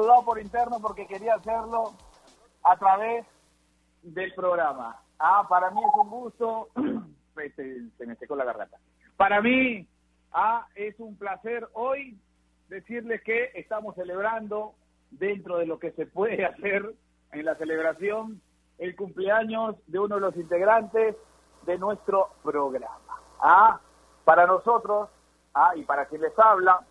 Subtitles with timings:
[0.00, 1.92] saludado por interno porque quería hacerlo
[2.62, 3.26] a través
[4.02, 4.98] del programa.
[5.18, 6.68] Ah, para mí es un gusto,
[7.34, 8.78] se, se me secó la garganta.
[9.18, 9.86] Para mí,
[10.32, 12.18] ah, es un placer hoy
[12.68, 14.74] decirles que estamos celebrando
[15.10, 16.94] dentro de lo que se puede hacer
[17.32, 18.40] en la celebración
[18.78, 21.14] el cumpleaños de uno de los integrantes
[21.66, 23.20] de nuestro programa.
[23.42, 23.78] Ah,
[24.24, 25.10] para nosotros,
[25.52, 26.86] ah, y para quien les habla,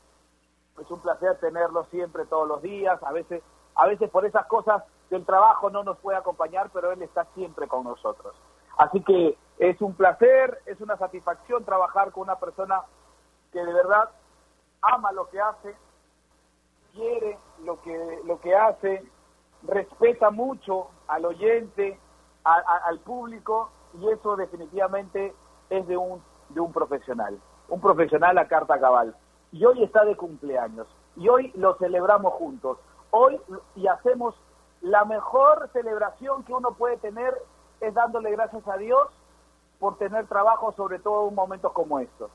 [0.82, 3.44] es un placer tenerlo siempre todos los días, a veces,
[3.76, 7.68] a veces por esas cosas del trabajo no nos puede acompañar, pero él está siempre
[7.68, 8.36] con nosotros.
[8.78, 12.82] Así que es un placer, es una satisfacción trabajar con una persona
[13.52, 14.10] que de verdad
[14.82, 15.76] ama lo que hace,
[16.94, 19.04] quiere lo que, lo que hace,
[19.64, 22.00] respeta mucho al oyente,
[22.44, 23.70] al público,
[24.00, 25.34] y eso definitivamente
[25.70, 29.16] es de un, de un profesional, un profesional a carta cabal.
[29.52, 32.78] Y hoy está de cumpleaños, y hoy lo celebramos juntos.
[33.12, 33.40] Hoy
[33.76, 34.36] y hacemos
[34.82, 37.34] la mejor celebración que uno puede tener
[37.82, 39.08] es dándole gracias a Dios
[39.80, 42.30] por tener trabajo, sobre todo en momentos como estos.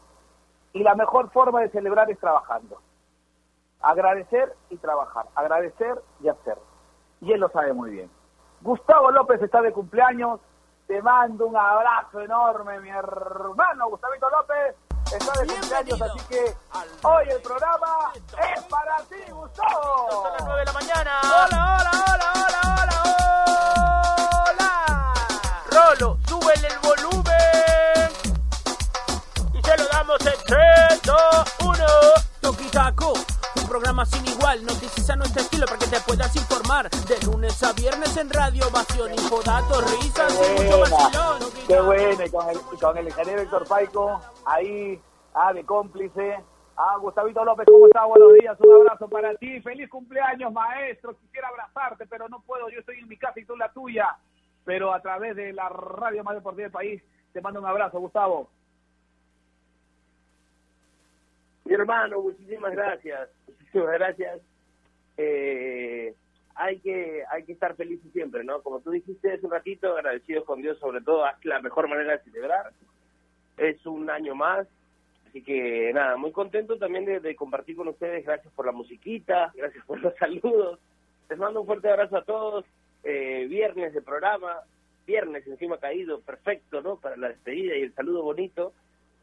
[0.73, 2.79] Y la mejor forma de celebrar es trabajando.
[3.81, 5.27] Agradecer y trabajar.
[5.35, 6.59] Agradecer y hacer.
[7.21, 8.11] Y él lo sabe muy bien.
[8.63, 10.41] Gustavo López está de cumpleaños.
[10.87, 14.77] Te mando un abrazo enorme, mi hermano Gustavito López.
[15.13, 16.57] Está de cumpleaños, así que
[17.03, 20.09] hoy el programa es para ti, Gustavo.
[20.11, 21.21] Son las 9 de la mañana.
[21.23, 22.99] Hola, hola, hola, hola, hola,
[24.51, 24.71] hola.
[25.71, 28.11] Rolo, súbele el volumen.
[29.53, 31.17] Y se lo damos en 3, 2,
[31.65, 31.87] 1.
[32.41, 33.13] Toque y Taco,
[33.65, 36.91] un programa sin igual, noticias a nuestro estilo para que te puedas informar.
[36.91, 41.39] De lunes a viernes en radio, ovación, infodatos, risas y mucho vacilón.
[41.67, 45.01] Qué buena, y con el, con el ingeniero Héctor Paico, ahí,
[45.33, 46.45] ah, de cómplice.
[46.77, 48.07] Ah, Gustavito López, ¿cómo estás?
[48.07, 49.61] Buenos días, un abrazo para ti.
[49.63, 51.17] Feliz cumpleaños, maestro.
[51.17, 52.69] Quisiera abrazarte, pero no puedo.
[52.69, 54.17] Yo estoy en mi casa y tú en la tuya.
[54.65, 58.49] Pero a través de la radio más deportiva del país, te mando un abrazo, Gustavo.
[61.65, 63.29] Mi hermano, muchísimas gracias.
[63.47, 64.41] Muchísimas gracias.
[65.17, 66.15] Eh,
[66.55, 68.63] hay que hay que estar felices siempre, ¿no?
[68.63, 72.13] Como tú dijiste hace un ratito, agradecidos con Dios sobre todo, es la mejor manera
[72.13, 72.73] de celebrar.
[73.57, 74.67] Es un año más,
[75.29, 78.25] así que nada, muy contento también de, compartir con ustedes.
[78.25, 80.79] Gracias por la musiquita, gracias por los saludos.
[81.29, 82.65] Les mando un fuerte abrazo a todos.
[83.03, 84.61] Eh, viernes de programa,
[85.07, 86.97] viernes encima caído, perfecto, ¿no?
[86.97, 88.73] Para la despedida y el saludo bonito.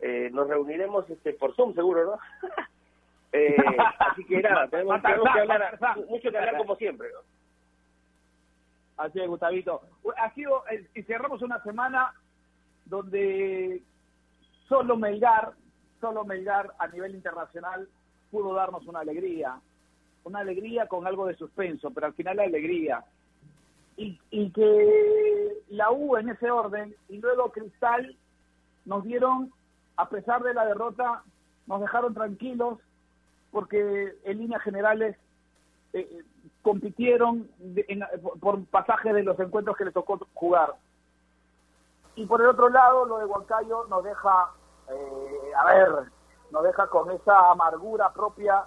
[0.02, 2.50] Eh, nos reuniremos este por Zoom seguro, ¿no?
[3.34, 3.56] Eh,
[4.00, 5.80] así que nada, tenemos, tenemos que hablar,
[6.10, 7.20] mucho que hablar como siempre, ¿no?
[8.98, 9.82] Así es, Gustavito.
[10.18, 12.14] Ha sido, eh, y cerramos una semana
[12.86, 13.82] donde
[14.68, 15.54] solo Melgar,
[16.02, 17.88] solo Melgar a nivel internacional
[18.32, 19.60] pudo darnos una alegría,
[20.24, 23.04] una alegría con algo de suspenso, pero al final la alegría.
[23.98, 28.16] Y, y que la U en ese orden y luego Cristal
[28.86, 29.52] nos dieron,
[29.98, 31.24] a pesar de la derrota,
[31.68, 32.80] nos dejaron tranquilos
[33.52, 35.18] porque en líneas generales
[35.94, 36.24] eh, eh,
[36.62, 40.76] compitieron de- en- por- por pasaje de los encuentros que les tocó jugar.
[42.16, 44.52] Y por el otro lado, lo de Huancayo nos deja,
[44.90, 45.90] eh, a ver,
[46.52, 48.66] nos deja con esa amargura propia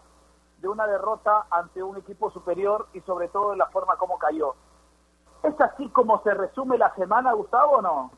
[0.58, 4.54] de una derrota ante un equipo superior y sobre todo de la forma como cayó.
[5.42, 8.10] ¿Es así como se resume la semana, Gustavo, o no?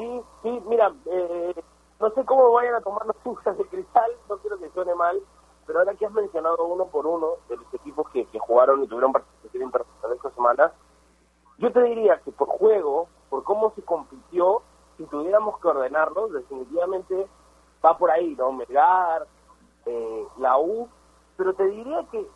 [0.00, 1.54] Sí, sí, mira, eh,
[2.00, 5.20] no sé cómo vayan a tomar los hinchas de cristal, no quiero que suene mal,
[5.66, 8.86] pero ahora que has mencionado uno por uno de los equipos que, que jugaron y
[8.86, 10.72] tuvieron participación internacional esta semana,
[11.58, 14.62] yo te diría que por juego, por cómo se compitió,
[14.96, 17.28] si tuviéramos que ordenarlos, definitivamente
[17.84, 18.52] va por ahí, ¿no?
[18.52, 19.26] Melgar,
[19.84, 20.88] eh, la U,
[21.36, 22.26] pero te diría que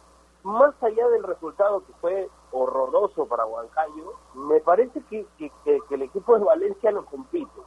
[0.42, 5.52] más allá del resultado que fue horroroso para Huancayo, me parece que, que-
[5.90, 7.60] el equipo de Valencia lo compite.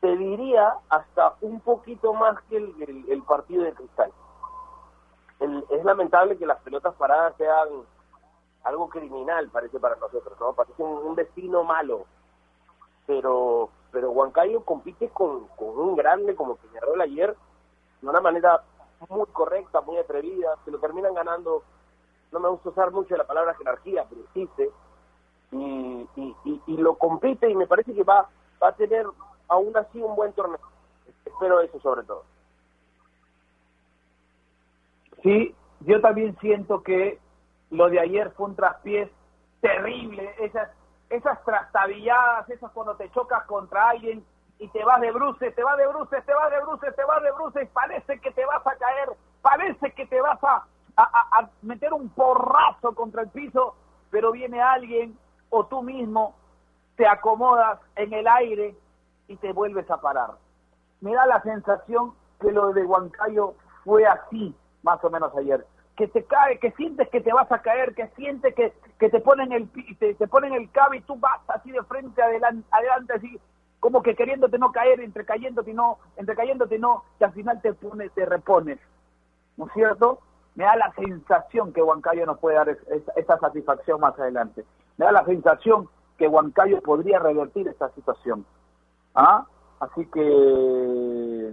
[0.00, 4.12] Te diría hasta un poquito más que el partido de Cristal.
[5.70, 7.68] es lamentable que las pelotas paradas sean
[8.64, 10.52] algo criminal, parece para nosotros, ¿no?
[10.52, 12.04] Parece un, un destino malo.
[13.06, 17.34] Pero pero Huancayo compite con, con un grande como Peñarol ayer
[18.02, 18.62] de una manera
[19.08, 21.62] muy correcta, muy atrevida, se lo terminan ganando,
[22.32, 24.70] no me gusta usar mucho la palabra jerarquía, pero existe,
[25.50, 28.28] y, y, y, lo compite y me parece que va,
[28.62, 29.06] va a tener
[29.48, 30.60] aún así un buen torneo.
[31.24, 32.24] Espero eso sobre todo.
[35.22, 37.18] Sí, yo también siento que
[37.70, 39.10] lo de ayer fue un traspiés
[39.60, 40.68] terrible, esas,
[41.10, 44.24] esas trastabilladas, esas cuando te chocas contra alguien
[44.58, 47.22] y te vas de bruces, te vas de bruces, te vas de bruces, te vas
[47.22, 49.10] de bruces, parece que te vas a caer,
[49.40, 50.66] parece que te vas a,
[51.02, 53.74] a, meter un porrazo contra el piso,
[54.10, 55.16] pero viene alguien
[55.50, 56.34] o tú mismo
[56.96, 58.76] te acomodas en el aire
[59.28, 60.32] y te vuelves a parar.
[61.00, 63.54] Me da la sensación que lo de Huancayo
[63.84, 65.64] fue así, más o menos ayer.
[65.96, 69.20] Que te cae, que sientes que te vas a caer, que sientes que, que te
[69.20, 69.68] ponen el
[69.98, 73.40] te, te ponen el cabe y tú vas así de frente adelante, adelante así
[73.80, 77.32] como que queriéndote no caer, entre cayéndote y no, entre cayéndote y no, que al
[77.32, 78.78] final te pones, te repones.
[79.56, 80.20] ¿No es cierto?
[80.58, 84.64] Me da la sensación que Huancayo nos puede dar esa, satisfacción más adelante.
[84.96, 88.44] Me da la sensación que Huancayo podría revertir esta situación.
[89.14, 89.46] ¿Ah?
[89.78, 91.52] Así que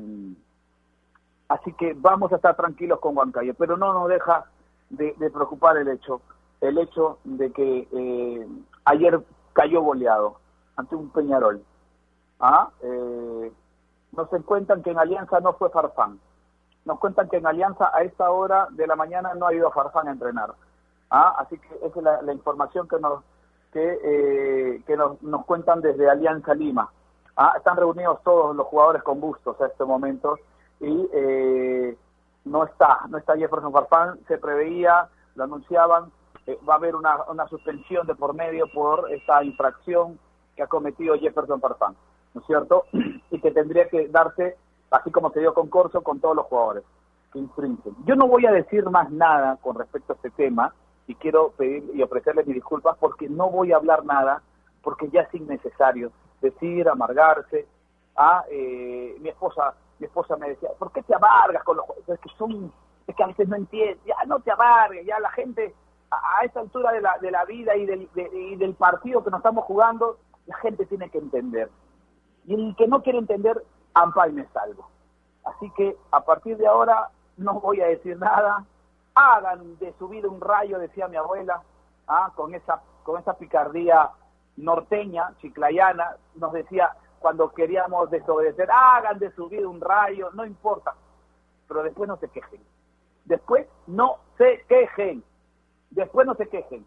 [1.50, 4.46] así que vamos a estar tranquilos con Huancayo, pero no nos deja
[4.90, 6.22] de, preocupar el hecho,
[6.62, 8.48] el hecho de que eh,
[8.86, 9.24] ayer
[9.54, 10.38] cayó goleado
[10.78, 11.64] ante un Peñarol.
[12.40, 12.72] ¿Ah?
[12.82, 13.54] Eh,
[14.14, 16.20] nos cuentan que en Alianza no fue Farfán.
[16.86, 20.08] Nos cuentan que en Alianza a esta hora de la mañana no ha ido Farfán
[20.08, 20.54] a entrenar.
[21.10, 21.36] ¿Ah?
[21.40, 23.24] Así que esa es la, la información que nos
[23.76, 26.90] que, eh, que nos, nos cuentan desde Alianza Lima.
[27.36, 27.56] ¿Ah?
[27.58, 30.38] Están reunidos todos los jugadores con Bustos a este momento
[30.80, 31.98] y eh,
[32.46, 36.12] no está, no está Jefferson Farfán, se preveía, lo anunciaban,
[36.48, 40.18] eh, va a haber una, una suspensión de por medio por esta infracción
[40.56, 41.96] que ha cometido Jefferson Farfán,
[42.34, 42.86] ¿no es cierto?
[43.32, 44.56] Y que tendría que darse,
[44.92, 46.84] así como se dio con Corso, con todos los jugadores
[47.36, 47.46] que.
[48.06, 50.74] Yo no voy a decir más nada con respecto a este tema
[51.08, 54.42] y quiero pedir y ofrecerle mis disculpas porque no voy a hablar nada,
[54.82, 56.12] porque ya es innecesario
[56.42, 57.68] decir, amargarse.
[58.16, 62.10] Ah, eh, mi esposa mi esposa me decía, ¿por qué te amargas con los juegos?
[62.10, 62.72] Es que son,
[63.08, 65.74] es que a veces no entiendes, ya no te amargues, ya la gente
[66.12, 69.24] a, a esta altura de la, de la vida y del, de, y del partido
[69.24, 70.18] que nos estamos jugando,
[70.48, 71.70] la gente tiene que entender.
[72.46, 73.64] Y el que no quiere entender,
[73.96, 74.88] ampa y me salvo.
[75.44, 78.64] Así que a partir de ahora no voy a decir nada,
[79.16, 81.62] hagan de su vida un rayo, decía mi abuela,
[82.08, 82.32] ¿ah?
[82.36, 84.10] con esa con esa picardía
[84.58, 90.96] norteña, chiclayana, nos decía, cuando queríamos desobedecer, hagan de su vida un rayo, no importa,
[91.68, 92.62] pero después no se quejen.
[93.26, 95.24] Después no se quejen.
[95.92, 96.86] Después no se quejen.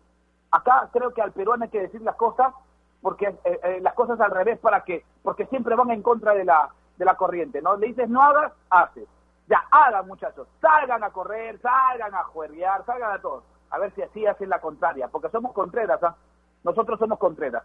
[0.50, 2.52] Acá creo que al peruano hay que decir las cosas
[3.00, 6.44] porque eh, eh, las cosas al revés para que porque siempre van en contra de
[6.44, 7.76] la de la corriente, ¿no?
[7.76, 9.08] Le dices no hagas, haces.
[9.46, 13.44] Ya, hagan muchachos, salgan a correr, salgan a juerguear, salgan a todos.
[13.70, 16.16] A ver si así hacen la contraria, porque somos contreras, ¿ah?
[16.64, 17.62] Nosotros somos contreras.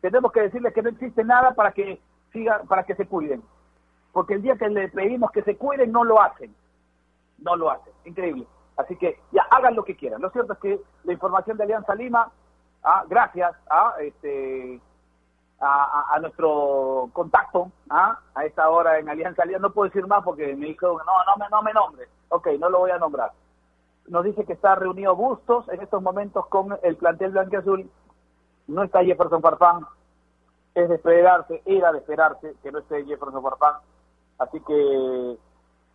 [0.00, 2.00] Tenemos que decirles que no existe nada para que
[2.32, 3.42] siga, para que se cuiden.
[4.12, 6.54] Porque el día que le pedimos que se cuiden, no lo hacen.
[7.38, 7.92] No lo hacen.
[8.04, 8.46] Increíble.
[8.76, 10.22] Así que ya hagan lo que quieran.
[10.22, 12.30] Lo cierto es que la información de Alianza Lima,
[12.82, 14.80] ah, gracias a este
[15.60, 18.18] a, a, nuestro contacto ¿ah?
[18.34, 21.36] a esta hora en Alianza Lima, no puedo decir más porque me dijo, no, no
[21.38, 22.08] me, no me nombre.
[22.28, 23.32] Ok, no lo voy a nombrar.
[24.08, 27.90] Nos dice que está reunido Bustos en estos momentos con el plantel blanqueazul.
[28.68, 29.86] No está Jefferson Farfán,
[30.74, 33.76] es de esperarse, era de esperarse que no esté Jefferson Farfán.
[34.38, 35.38] Así que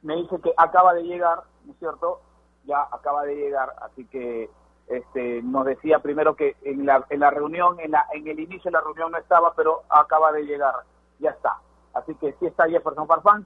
[0.02, 2.22] me dice que acaba de llegar, ¿no es cierto?
[2.66, 4.50] Ya acaba de llegar, así que
[4.88, 8.70] este nos decía primero que en la, en la reunión, en, la, en el inicio
[8.70, 10.74] de la reunión no estaba, pero acaba de llegar,
[11.20, 11.58] ya está.
[11.94, 13.46] Así que sí está Jefferson Farfán.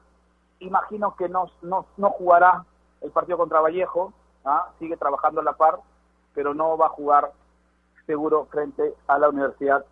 [0.59, 2.65] Imagino que no, no, no jugará
[3.01, 4.13] el partido contra Vallejo,
[4.45, 4.69] ¿ah?
[4.79, 5.79] sigue trabajando a la par,
[6.33, 7.31] pero no va a jugar
[8.05, 9.85] seguro frente a la Universidad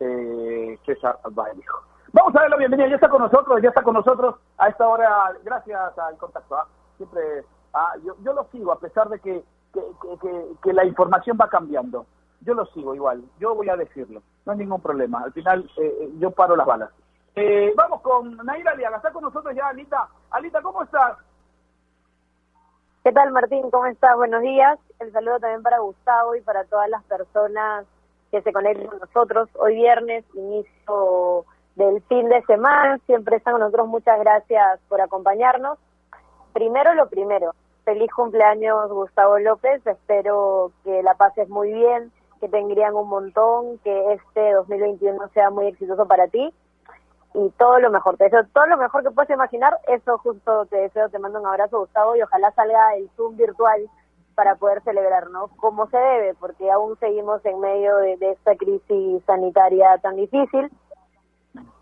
[0.00, 1.82] eh, César Vallejo.
[2.12, 4.86] Vamos a dar la bienvenida, ya está con nosotros, ya está con nosotros a esta
[4.86, 6.56] hora, gracias al contacto.
[6.56, 6.66] ¿ah?
[6.98, 9.80] Siempre, ah, yo, yo lo sigo, a pesar de que, que,
[10.20, 12.06] que, que, la información va cambiando.
[12.40, 15.22] Yo lo sigo igual, yo voy a decirlo, no hay ningún problema.
[15.22, 16.90] Al final, eh, yo paro las balas.
[17.34, 20.08] Eh, vamos con Naira Aliaga, está con nosotros ya Alita.
[20.30, 21.18] Alita, ¿cómo estás?
[23.04, 23.70] ¿Qué tal Martín?
[23.70, 24.16] ¿Cómo estás?
[24.16, 24.78] Buenos días.
[25.00, 27.86] El saludo también para Gustavo y para todas las personas
[28.30, 29.48] que se conectan con nosotros.
[29.58, 32.98] Hoy viernes, inicio del fin de semana.
[33.06, 33.88] Siempre están con nosotros.
[33.88, 35.78] Muchas gracias por acompañarnos.
[36.52, 37.54] Primero lo primero.
[37.84, 39.84] Feliz cumpleaños, Gustavo López.
[39.86, 45.50] Espero que la pases muy bien, que te engrían un montón, que este 2021 sea
[45.50, 46.52] muy exitoso para ti
[47.34, 48.16] y todo lo mejor.
[48.16, 49.76] Te deseo todo lo mejor que puedas imaginar.
[49.88, 53.88] Eso justo te deseo, te mando un abrazo, Gustavo, y ojalá salga el Zoom virtual
[54.34, 55.48] para poder celebrar, ¿no?
[55.56, 60.70] Como se debe, porque aún seguimos en medio de, de esta crisis sanitaria tan difícil.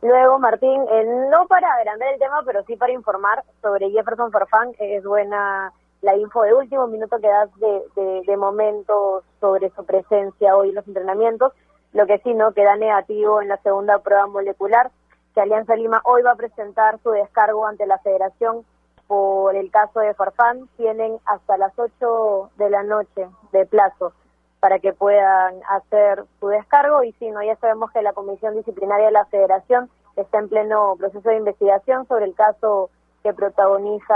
[0.02, 4.72] Luego, Martín, eh, no para agrandar el tema, pero sí para informar sobre Jefferson Farfán,
[4.78, 9.84] es buena la info de último minuto que das de, de, de momento sobre su
[9.84, 11.52] presencia hoy en los entrenamientos.
[11.92, 12.52] Lo que sí, ¿no?
[12.52, 14.90] Queda negativo en la segunda prueba molecular,
[15.34, 18.64] que Alianza Lima hoy va a presentar su descargo ante la Federación
[19.06, 20.68] por el caso de Farfán.
[20.76, 24.12] Tienen hasta las 8 de la noche de plazo
[24.60, 29.06] para que puedan hacer su descargo y si no, ya sabemos que la Comisión Disciplinaria
[29.06, 32.90] de la Federación está en pleno proceso de investigación sobre el caso
[33.22, 34.14] que protagoniza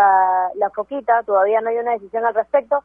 [0.55, 2.83] la Foquita, todavía no hay una decisión al respecto,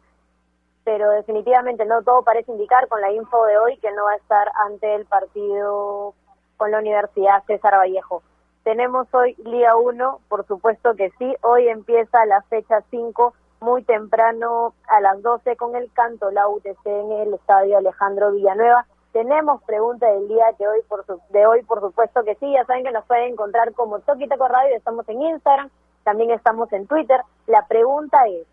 [0.83, 4.17] pero definitivamente no todo parece indicar con la info de hoy que no va a
[4.17, 6.13] estar ante el partido
[6.57, 8.23] con la Universidad César Vallejo.
[8.63, 14.73] Tenemos hoy Liga 1, por supuesto que sí, hoy empieza la fecha 5 muy temprano
[14.87, 18.85] a las 12 con el canto la UTC en el estadio Alejandro Villanueva.
[19.11, 22.51] Tenemos pregunta del día de hoy, por de hoy, por supuesto que sí.
[22.51, 24.75] Ya saben que nos pueden encontrar como Toquitaco Radio.
[24.75, 25.69] Estamos en Instagram,
[26.09, 27.21] también estamos en Twitter.
[27.45, 28.47] La pregunta es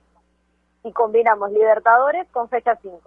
[0.82, 3.00] si combinamos Libertadores con fecha 5.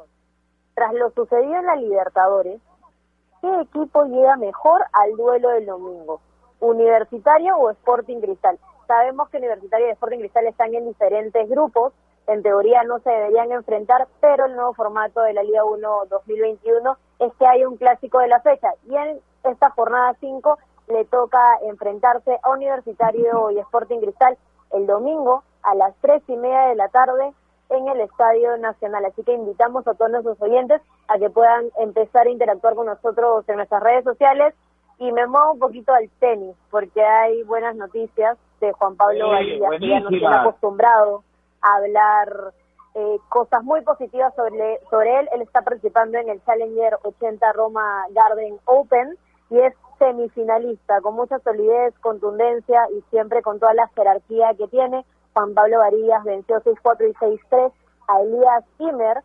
[0.73, 2.59] Tras lo sucedido en la Libertadores,
[3.41, 6.19] ¿qué equipo llega mejor al duelo del domingo?
[6.61, 8.57] ¿Universitario o Sporting Cristal?
[8.87, 11.93] Sabemos que Universitario y Sporting Cristal están en diferentes grupos,
[12.25, 16.97] en teoría no se deberían enfrentar, pero el nuevo formato de la Liga 1 2021
[17.19, 20.57] es que hay un clásico de la fecha y en esta jornada 5
[20.89, 24.37] le toca enfrentarse a Universitario y Sporting Cristal
[24.73, 27.31] el domingo a las tres y media de la tarde
[27.69, 29.05] en el Estadio Nacional.
[29.05, 33.47] Así que invitamos a todos nuestros oyentes a que puedan empezar a interactuar con nosotros
[33.47, 34.55] en nuestras redes sociales
[34.97, 39.45] y me muevo un poquito al tenis porque hay buenas noticias de Juan Pablo Sí,
[39.45, 41.23] que ya nos tiene acostumbrado
[41.61, 42.53] a hablar
[42.95, 45.29] eh, cosas muy positivas sobre, sobre él.
[45.33, 49.17] Él está participando en el Challenger 80 Roma Garden Open
[49.49, 55.05] y es semifinalista con mucha solidez, contundencia y siempre con toda la jerarquía que tiene.
[55.33, 57.71] Juan Pablo Varillas venció 6-4 y 6-3
[58.07, 59.21] a Elías Zimmer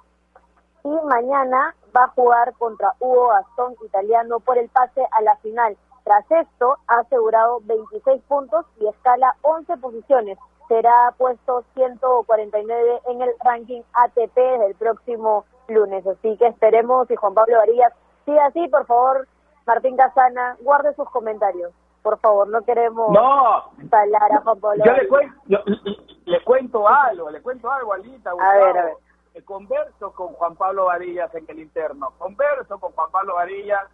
[0.85, 5.77] y mañana va a jugar contra Hugo Gastón italiano por el pase a la final.
[6.05, 10.39] Tras esto, ha asegurado 26 puntos y escala 11 posiciones.
[10.69, 16.07] Será puesto 149 en el ranking ATP desde el próximo lunes.
[16.07, 17.93] Así que esperemos si Juan Pablo Varillas
[18.27, 19.27] sigue así, por favor,
[19.67, 21.73] Martín Casana, guarde sus comentarios.
[22.03, 25.11] Por favor, no queremos No, salar a Juan Pablo yo le, Varillas.
[25.11, 28.31] cuen- yo- le cuento algo, le cuento algo, Alita.
[28.31, 28.95] A ver, a ver.
[29.35, 32.13] Eh, Converso con Juan Pablo Varillas en el interno.
[32.19, 33.85] Converso con Juan Pablo Varillas,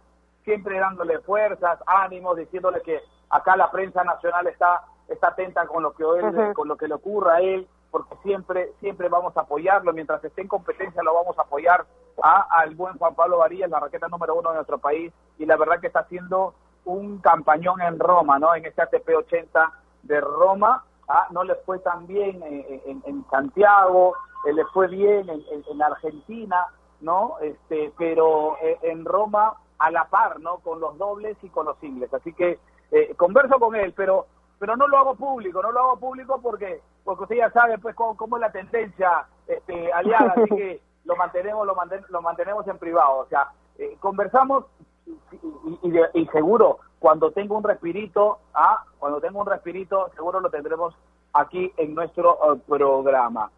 [0.43, 5.93] siempre dándole fuerzas, ánimos, diciéndole que acá la prensa nacional está está atenta con lo
[5.93, 9.93] que él, con lo que le ocurra a él, porque siempre siempre vamos a apoyarlo
[9.93, 11.85] mientras esté en competencia lo vamos a apoyar
[12.23, 15.57] a, al buen Juan Pablo Varillas, la raqueta número uno de nuestro país y la
[15.57, 16.53] verdad que está haciendo
[16.85, 18.55] un campañón en Roma, ¿no?
[18.55, 19.71] En este ATP 80
[20.03, 24.15] de Roma, ah, no le fue tan bien en, en- Santiago,
[24.47, 26.65] eh, le fue bien en, en- en Argentina,
[27.01, 27.35] ¿no?
[27.41, 30.57] Este, pero eh, en Roma a la par, ¿no?
[30.59, 32.13] Con los dobles y con los singles.
[32.13, 32.59] Así que
[32.91, 34.25] eh, converso con él, pero
[34.61, 37.95] pero no lo hago público, no lo hago público porque porque usted ya sabe pues
[37.95, 42.67] cómo, cómo es la tendencia este, aliada, así que lo mantenemos lo, manten- lo mantenemos
[42.67, 43.49] en privado, o sea,
[43.79, 44.65] eh, conversamos
[45.07, 50.09] y, y- y de- y seguro cuando tengo un respirito, ah, cuando tengo un respirito,
[50.15, 50.93] seguro lo tendremos
[51.33, 53.49] aquí en nuestro eh, programa.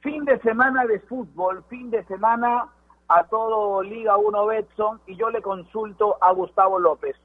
[0.00, 2.68] Fin de semana de fútbol, fin de semana
[3.08, 7.16] a todo Liga 1 Betson y yo le consulto a Gustavo López.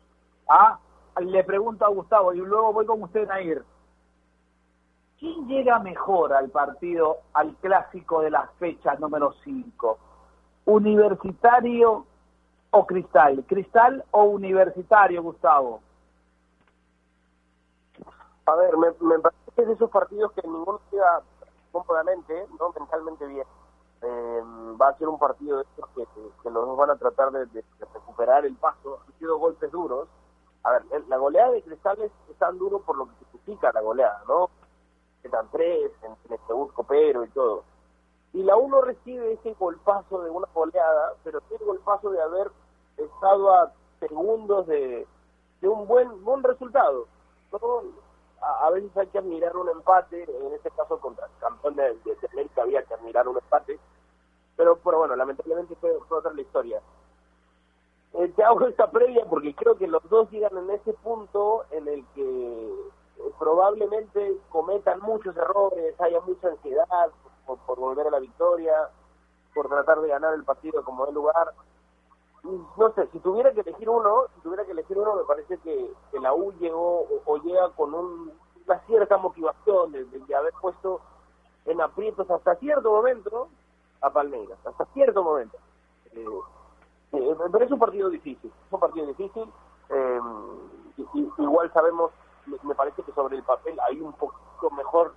[0.47, 0.79] ¿ah?
[1.21, 3.63] Le pregunto a Gustavo y luego voy con usted a ir.
[5.19, 9.97] ¿Quién llega mejor al partido, al clásico de las fechas número 5?
[10.65, 12.05] ¿Universitario
[12.71, 13.45] o Cristal?
[13.47, 15.79] ¿Cristal o Universitario, Gustavo?
[18.45, 21.21] A ver, me, me parece que es de esos partidos que ninguno llega
[21.71, 23.47] cómodamente, no mentalmente bien.
[24.01, 24.41] Eh,
[24.79, 27.63] va a ser un partido de estos que, los dos van a tratar de- de
[27.93, 28.99] recuperar el paso.
[29.07, 30.07] Han sido golpes duros.
[30.65, 34.21] A ver, la goleada de Cristales es tan duro por lo que significa la goleada,
[34.27, 34.49] ¿no?
[35.23, 37.63] Están tres, en, en segundo copero y todo.
[38.33, 42.51] Y la uno recibe ese golpazo de una goleada, pero sí el golpazo de haber
[42.97, 45.07] estado a segundos de,
[45.61, 47.07] de un buen buen resultado.
[47.51, 47.83] ¿no?
[48.41, 52.27] a, veces hay que admirar un empate, en este caso contra el campeón de, de,
[52.31, 53.79] América había que admirar un empate,
[54.55, 56.81] pero, pero bueno, lamentablemente fue, otra la historia.
[58.17, 61.87] Eh, te hago esta previa porque creo que los dos llegan en ese punto en
[61.87, 66.85] el que eh, probablemente cometan muchos errores, haya mucha ansiedad
[67.45, 68.89] por, por volver a la victoria,
[69.53, 71.53] por tratar de ganar el partido como de lugar
[72.77, 75.91] no sé, si tuviera que elegir uno, si tuviera que elegir uno, me parece que,
[76.19, 81.01] la U llegó o, llega con una cierta motivación de, haber puesto
[81.65, 83.49] en aprietos hasta cierto momento
[84.01, 85.57] a Palmeiras, hasta cierto momento.
[86.11, 86.25] Eh,
[87.17, 89.51] eh, pero es un partido difícil, es un partido difícil.
[89.89, 90.19] Eh,
[91.37, 92.11] igual sabemos,
[92.63, 95.13] me, parece que sobre el papel hay un poquito mejor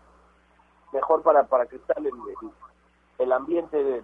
[0.92, 2.14] mejor para, para Cristal el,
[3.18, 4.02] el, ambiente de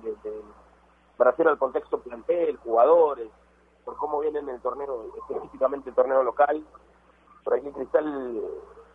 [1.16, 3.30] para hacer al contexto plantel, jugadores,
[3.84, 6.64] por cómo viene en el torneo, específicamente el torneo local.
[7.44, 8.40] Por aquí Cristal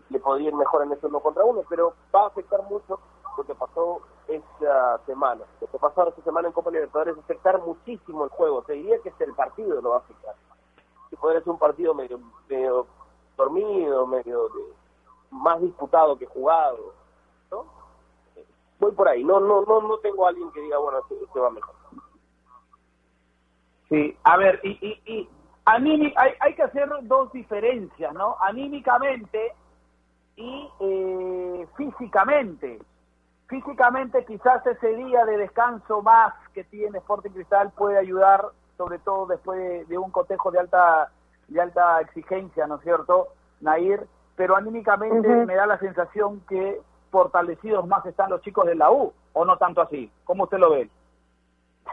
[0.10, 3.00] le podía ir mejor en ese uno contra uno, pero va a afectar mucho
[3.38, 5.44] lo que pasó esta semana.
[5.60, 8.62] Lo que pasó esta semana en Copa Libertadores va a afectar muchísimo el juego.
[8.62, 10.36] Te diría que es el partido lo va a afectar.
[11.10, 12.88] Si podría ser un partido medio, medio
[13.36, 14.50] dormido, medio
[15.32, 16.94] más disputado que jugado,
[17.52, 17.66] ¿no?
[18.80, 19.24] Voy por ahí.
[19.24, 21.76] No, no, no, no tengo a alguien que diga, bueno, se este va mejor.
[23.90, 25.30] Sí, a ver, y, y, y
[25.66, 28.38] hay, hay que hacer dos diferencias, ¿no?
[28.40, 29.54] Anímicamente
[30.36, 32.80] y eh, físicamente.
[33.50, 38.46] Físicamente quizás ese día de descanso más que tiene Sporting Cristal puede ayudar,
[38.78, 41.10] sobre todo después de, un cotejo de alta
[41.48, 44.06] de alta exigencia, ¿no es cierto, Nair?
[44.36, 49.12] Pero anímicamente me da la sensación que fortalecidos más están los chicos de la U,
[49.34, 50.12] o no tanto así.
[50.26, 50.88] ¿Cómo usted lo ve?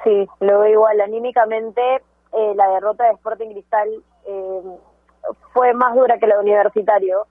[0.04, 1.00] Sí, lo veo igual.
[1.00, 3.88] Anímicamente, eh, la derrota de Sporting Cristal
[4.26, 4.62] eh,
[5.54, 7.26] fue más dura que la de Universitario,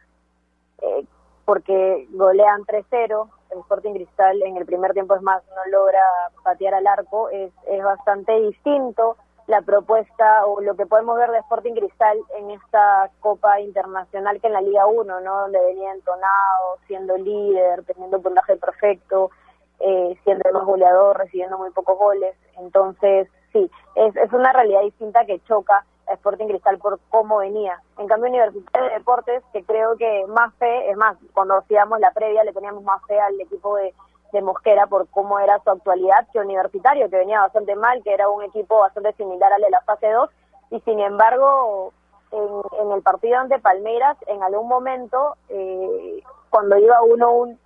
[0.81, 1.05] eh,
[1.45, 3.29] porque golean 3-0.
[3.55, 6.01] El Sporting Cristal en el primer tiempo, es más, no logra
[6.43, 7.29] patear al arco.
[7.29, 12.51] Es, es bastante distinto la propuesta o lo que podemos ver de Sporting Cristal en
[12.51, 15.41] esta Copa Internacional que en la Liga 1, ¿no?
[15.41, 19.31] Donde venía entonado, siendo líder, teniendo puntaje perfecto
[19.79, 22.35] eh, siendo el más goleador, recibiendo muy pocos goles.
[22.57, 27.81] Entonces, sí, es, es una realidad distinta que choca Sporting Cristal por cómo venía.
[27.97, 32.11] En cambio, Universitario de Deportes, que creo que más fe, es más, cuando hacíamos la
[32.11, 33.93] previa le teníamos más fe al equipo de,
[34.31, 38.29] de Mosquera por cómo era su actualidad que Universitario, que venía bastante mal, que era
[38.29, 40.29] un equipo bastante similar al de la fase 2,
[40.71, 41.93] y sin embargo,
[42.31, 47.59] en, en el partido ante Palmeiras, en algún momento, eh, cuando iba uno un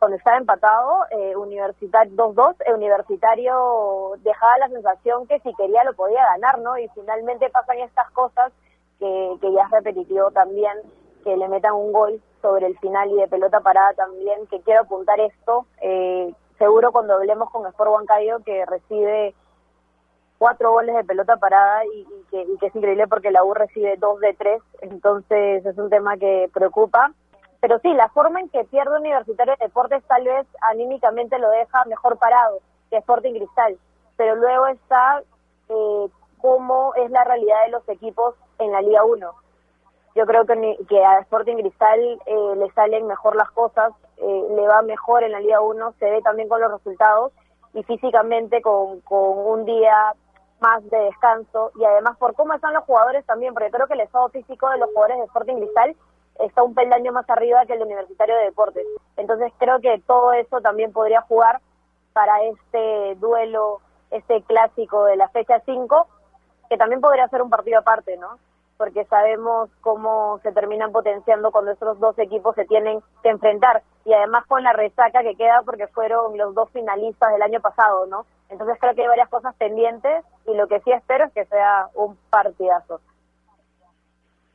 [0.00, 5.92] cuando estaba empatado, eh, Universitario 2-2, el Universitario dejaba la sensación que si quería lo
[5.92, 6.78] podía ganar, ¿no?
[6.78, 8.50] Y finalmente pasan estas cosas
[8.98, 10.72] que, que ya es repetitivo también,
[11.22, 14.80] que le metan un gol sobre el final y de pelota parada también, que quiero
[14.80, 19.34] apuntar esto, eh, seguro cuando hablemos con Sport Huancayo que recibe
[20.38, 23.98] cuatro goles de pelota parada y, que, y que es increíble porque la U recibe
[23.98, 27.12] dos de tres, entonces es un tema que preocupa
[27.60, 31.84] pero sí, la forma en que pierde Universitario de Deportes tal vez anímicamente lo deja
[31.84, 33.78] mejor parado que Sporting Cristal,
[34.16, 35.22] pero luego está
[35.68, 36.06] eh,
[36.40, 39.34] cómo es la realidad de los equipos en la Liga 1.
[40.16, 44.66] Yo creo que, que a Sporting Cristal eh, le salen mejor las cosas, eh, le
[44.66, 47.32] va mejor en la Liga 1, se ve también con los resultados
[47.74, 50.14] y físicamente con, con un día
[50.60, 54.00] más de descanso y además por cómo están los jugadores también, porque creo que el
[54.00, 55.96] estado físico de los jugadores de Sporting Cristal
[56.42, 58.86] está un peldaño más arriba que el Universitario de Deportes.
[59.16, 61.60] Entonces creo que todo eso también podría jugar
[62.12, 66.06] para este duelo, este clásico de la fecha 5,
[66.68, 68.38] que también podría ser un partido aparte, ¿no?
[68.76, 73.82] Porque sabemos cómo se terminan potenciando cuando estos dos equipos se tienen que enfrentar.
[74.04, 78.06] Y además con la resaca que queda porque fueron los dos finalistas del año pasado,
[78.06, 78.24] ¿no?
[78.48, 81.88] Entonces creo que hay varias cosas pendientes y lo que sí espero es que sea
[81.94, 83.00] un partidazo.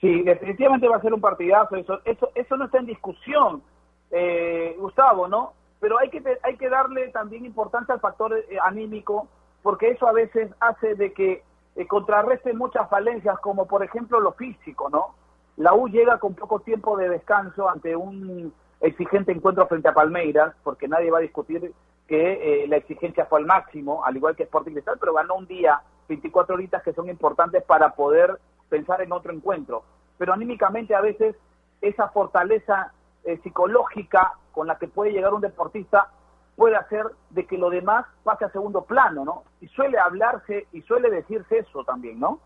[0.02, 3.64] Sí, definitivamente va a ser un partidazo, eso, eso, eso no está en discusión,
[4.12, 5.54] eh, Gustavo, ¿no?
[5.80, 9.28] Pero hay que, hay que darle también importancia al factor eh, anímico,
[9.64, 11.44] porque eso a veces hace de que
[11.76, 15.16] eh, contrarreste muchas falencias, como por ejemplo lo físico, ¿no?
[15.58, 20.54] La U llega con poco tiempo de descanso ante un exigente encuentro frente a Palmeiras,
[20.64, 21.74] porque nadie va a discutir
[22.08, 25.48] que eh, la exigencia fue al máximo, al igual que Sporting Cristal, pero ganó un
[25.48, 28.38] día, 24 horitas que son importantes para poder
[28.70, 29.84] pensar en otro encuentro.
[30.18, 31.36] Pero anímicamente a veces
[31.82, 36.12] esa fortaleza eh, psicológica con la que puede llegar un deportista
[36.56, 39.44] puede hacer de que lo demás pase a segundo plano, ¿no?
[39.60, 42.40] Y suele hablarse y suele decirse eso también, ¿no?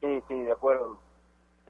[0.00, 0.96] Sí, sí, de acuerdo.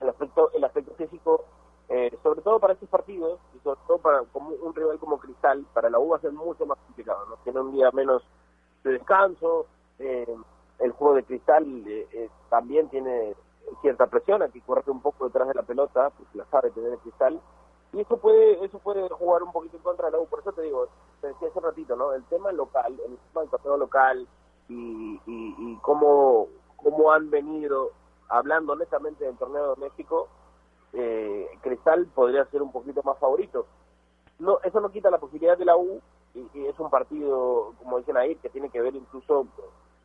[0.00, 1.44] El aspecto, el aspecto físico
[1.90, 5.64] Eh, sobre todo para estos partidos, y sobre todo para como un rival como Cristal,
[5.72, 7.36] para la U va a ser mucho más complicado, ¿no?
[7.44, 8.22] Tiene un día menos
[8.84, 9.64] de descanso,
[9.98, 10.36] eh,
[10.78, 13.34] el juego de Cristal eh, también tiene
[13.82, 17.40] cierta presión, aquí corre un poco detrás de la pelota, porque la sabe tener Cristal,
[17.92, 20.52] y eso puede eso puede jugar un poquito en contra de la U, por eso
[20.52, 20.88] te digo,
[21.20, 22.12] te decía hace ratito, ¿no?
[22.12, 24.26] El tema local, el tema del torneo local
[24.68, 27.92] y, y, y cómo, cómo han venido
[28.28, 30.28] hablando honestamente del torneo doméstico,
[30.92, 33.66] eh, Cristal podría ser un poquito más favorito.
[34.38, 36.00] No, eso no quita la posibilidad de la U,
[36.34, 39.46] y, es un partido, como dicen ahí, que tiene que ver incluso,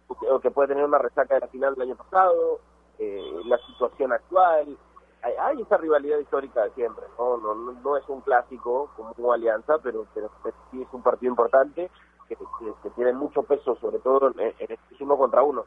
[0.07, 2.59] o que puede tener una resaca de la final del año pasado,
[2.99, 4.77] eh, la situación actual,
[5.23, 7.37] hay, esa rivalidad histórica de siempre, ¿no?
[7.37, 10.29] No, no, es un clásico como una alianza, pero, pero
[10.69, 11.89] sí es un partido importante
[12.27, 15.63] que, que, tiene mucho peso, sobre todo en, en, es uno contra uno.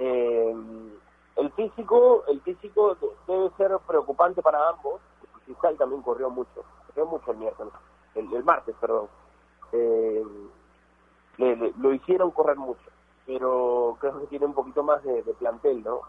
[0.00, 0.54] Eh,
[1.36, 2.96] el físico, el físico
[3.28, 5.00] debe ser preocupante para ambos.
[5.22, 7.72] El Cristal también corrió mucho, corrió mucho el miércoles,
[8.16, 9.08] el, martes, perdón.
[9.72, 10.24] Eh,
[11.38, 12.90] lo hicieron correr mucho,
[13.28, 16.00] pero creo que tiene un poquito más de, plantel, ¿no?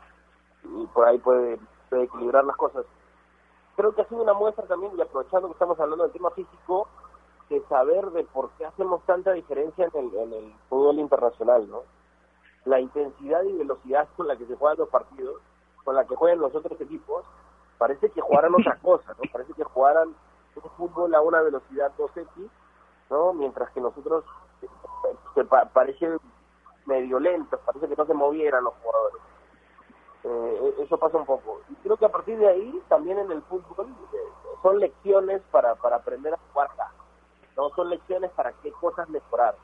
[0.64, 1.60] Y por ahí puede,
[1.92, 2.86] equilibrar las cosas.
[3.76, 6.88] Creo que ha sido una muestra también, y aprovechando que estamos hablando del tema físico,
[7.50, 11.82] de saber de por qué hacemos tanta diferencia en el, en el fútbol internacional, ¿no?
[12.64, 15.42] la intensidad y velocidad con la que se juegan los partidos,
[15.84, 17.26] con la que juegan los otros equipos,
[17.78, 19.30] parece que jugaran otra cosa, ¿no?
[19.32, 20.16] Parece que jugaran
[20.56, 22.50] un fútbol a una velocidad 2X,
[23.10, 23.34] ¿no?
[23.34, 24.24] Mientras que nosotros
[25.34, 26.18] se parece
[26.86, 29.22] medio lento, parece que no se movieran los jugadores.
[30.24, 31.62] Eh, eso pasa un poco.
[31.70, 34.18] Y creo que a partir de ahí, también en el fútbol, eh,
[34.62, 36.70] son lecciones para, para aprender a jugar
[37.56, 37.70] ¿no?
[37.72, 39.56] Son lecciones para qué cosas mejorar.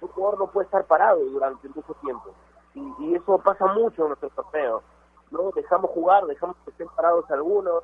[0.00, 2.34] Un jugador no puede estar parado durante mucho tiempo
[2.74, 4.82] y, eso pasa mucho en nuestros torneos,
[5.30, 5.50] ¿no?
[5.52, 7.82] Dejamos jugar, dejamos que estén parados algunos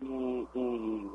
[0.00, 1.10] y, y,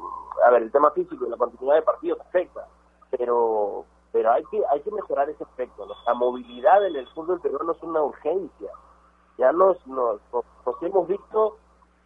[0.46, 2.68] a ver, el tema físico y la continuidad de partidos afecta,
[3.12, 3.86] pero
[4.16, 7.84] pero hay que hay que mejorar ese aspecto, la movilidad en el fútbol peruano es
[7.84, 8.72] una urgencia,
[9.38, 11.58] ya nos nos, nos, hemos visto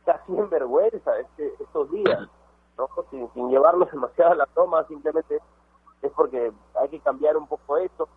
[0.05, 2.27] casi en vergüenza este, estos días,
[2.79, 2.89] ¿no?
[3.11, 5.39] sin, sin llevarnos demasiado a la toma, simplemente
[6.01, 8.09] es porque hay que cambiar un poco esto,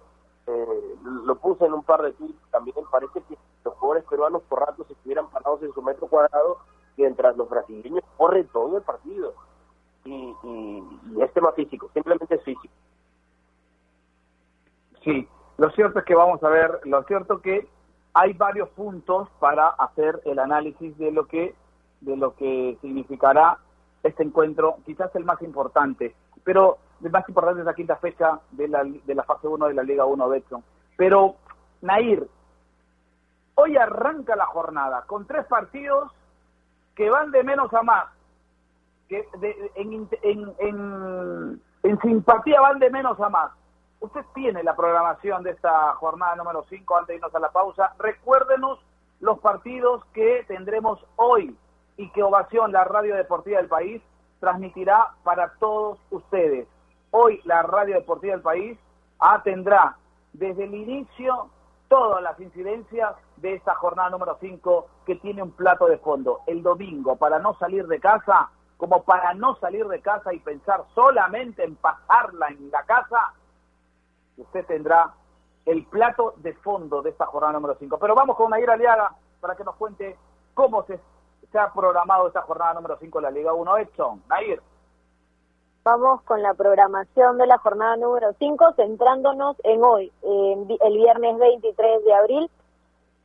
[0.47, 4.61] eh, lo puse en un par de tweets también, parece que los jugadores peruanos por
[4.61, 6.57] ratos estuvieran parados en su metro cuadrado
[6.97, 9.35] mientras los brasileños corren todo el partido.
[10.07, 12.73] Y, y, es tema físico, simplemente es físico.
[15.05, 17.69] Sí, lo cierto es que vamos a ver, lo cierto que
[18.15, 21.55] hay varios puntos para hacer el análisis de lo que
[22.03, 23.59] de lo que significará
[24.03, 28.69] este encuentro, quizás el más importante, pero el más importante es la quinta fecha de
[28.69, 30.62] la, de la fase 1 de la Liga 1 hecho.
[30.97, 31.37] Pero,
[31.81, 32.27] Nair,
[33.55, 36.11] hoy arranca la jornada con tres partidos
[36.97, 38.07] que van de menos a más,
[39.09, 39.27] que
[39.77, 43.53] en, en, en, en simpatía van de menos a más.
[44.03, 47.95] Usted tiene la programación de esta jornada número 5 antes de irnos a la pausa.
[48.01, 48.81] Recuérdenos
[49.21, 51.57] los partidos que tendremos hoy
[51.97, 54.03] y que Ovación, la radio deportiva del país,
[54.41, 56.67] transmitirá para todos ustedes.
[57.12, 58.77] Hoy la radio deportiva del país
[59.45, 59.97] tendrá
[60.33, 61.51] desde el inicio
[61.87, 66.41] todas las incidencias de esta jornada número 5 que tiene un plato de fondo.
[66.49, 70.83] El domingo, para no salir de casa, como para no salir de casa y pensar
[70.93, 73.33] solamente en pasarla en la casa,
[74.43, 75.15] usted tendrá
[75.67, 77.99] el plato de fondo de esta jornada número 5.
[77.99, 80.17] Pero vamos con Nair Aliaga para que nos cuente
[80.55, 81.01] cómo se,
[81.59, 83.79] ha programado esta jornada número 5 de la Liga 1.
[83.79, 84.63] Edson, Nair.
[85.85, 92.05] Vamos con la programación de la jornada número 5, centrándonos en hoy, el viernes 23
[92.05, 92.51] de abril.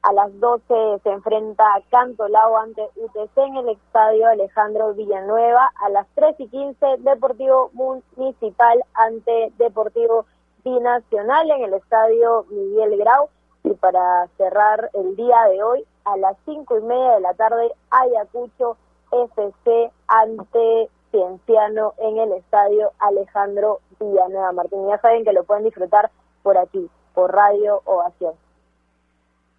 [0.01, 5.71] A las 12 se enfrenta Cantolao ante UTC en el estadio Alejandro Villanueva.
[5.81, 10.25] A las 3 y 15, Deportivo Municipal ante Deportivo
[10.67, 13.29] Binacional en el estadio Miguel Grau.
[13.63, 17.71] Y para cerrar el día de hoy, a las 5 y media de la tarde,
[17.89, 18.77] Ayacucho
[19.11, 24.87] FC ante Cienciano en el estadio Alejandro Villanueva Martín.
[24.87, 26.11] Ya saben que lo pueden disfrutar
[26.43, 28.33] por aquí, por Radio Ovación.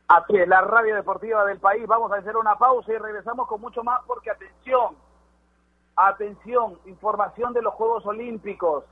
[0.08, 1.86] Así es, la radio deportiva del país.
[1.86, 4.96] Vamos a hacer una pausa y regresamos con mucho más porque atención,
[5.96, 8.84] atención, información de los Juegos Olímpicos.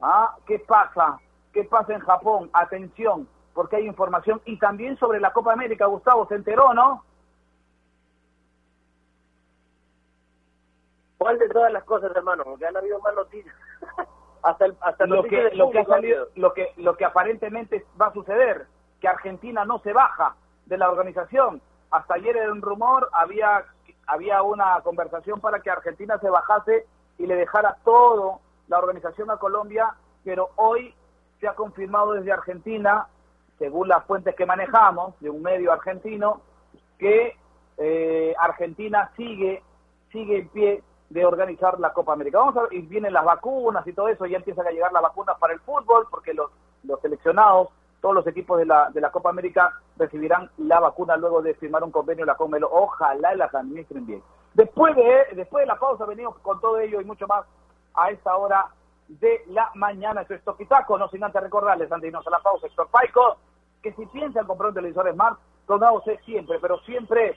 [0.00, 0.36] ¿Ah?
[0.46, 1.18] ¿Qué pasa?
[1.54, 2.50] ¿Qué pasa en Japón?
[2.52, 5.86] Atención, porque hay información y también sobre la Copa América.
[5.86, 7.04] Gustavo, ¿se enteró, no?
[11.16, 12.42] ¿Cuál de todas las cosas, hermano?
[12.42, 13.54] Porque han habido más noticias.
[14.42, 18.06] hasta el, hasta lo que lo que ha salido, lo que lo que aparentemente va
[18.06, 18.66] a suceder,
[19.00, 20.34] que Argentina no se baja
[20.66, 21.62] de la organización.
[21.92, 23.64] Hasta ayer era un rumor, había
[24.08, 26.86] había una conversación para que Argentina se bajase
[27.16, 30.94] y le dejara todo la organización a Colombia, pero hoy
[31.44, 33.06] se ha confirmado desde Argentina,
[33.58, 36.40] según las fuentes que manejamos, de un medio argentino,
[36.98, 37.36] que
[37.76, 39.62] eh, Argentina sigue,
[40.10, 42.38] sigue en pie de organizar la Copa América.
[42.38, 45.02] Vamos a ver, y vienen las vacunas y todo eso, ya empiezan a llegar las
[45.02, 46.50] vacunas para el fútbol, porque los,
[46.82, 47.68] los seleccionados,
[48.00, 51.84] todos los equipos de la, de la Copa América recibirán la vacuna luego de firmar
[51.84, 52.70] un convenio la Comelo.
[52.72, 54.22] Ojalá las administren bien.
[54.54, 57.44] Después de, después de la pausa venimos con todo ello y mucho más
[57.92, 58.64] a esta hora
[59.08, 60.22] de la mañana.
[60.22, 63.36] Esto es Toquitaco, no sin antes recordarles, antes de irnos a la pausa, Héctor Paico,
[63.82, 67.36] que si piensan comprar un televisor Smart, con AOC siempre, pero siempre,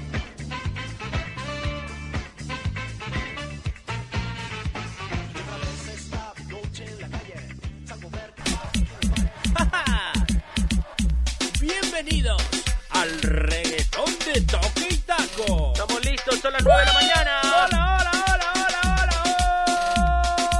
[13.21, 15.71] Reggaetón de Toque y Taco.
[15.73, 17.41] Estamos listos, son las 9 de la mañana.
[17.43, 19.23] Hola, hola, hola, hola,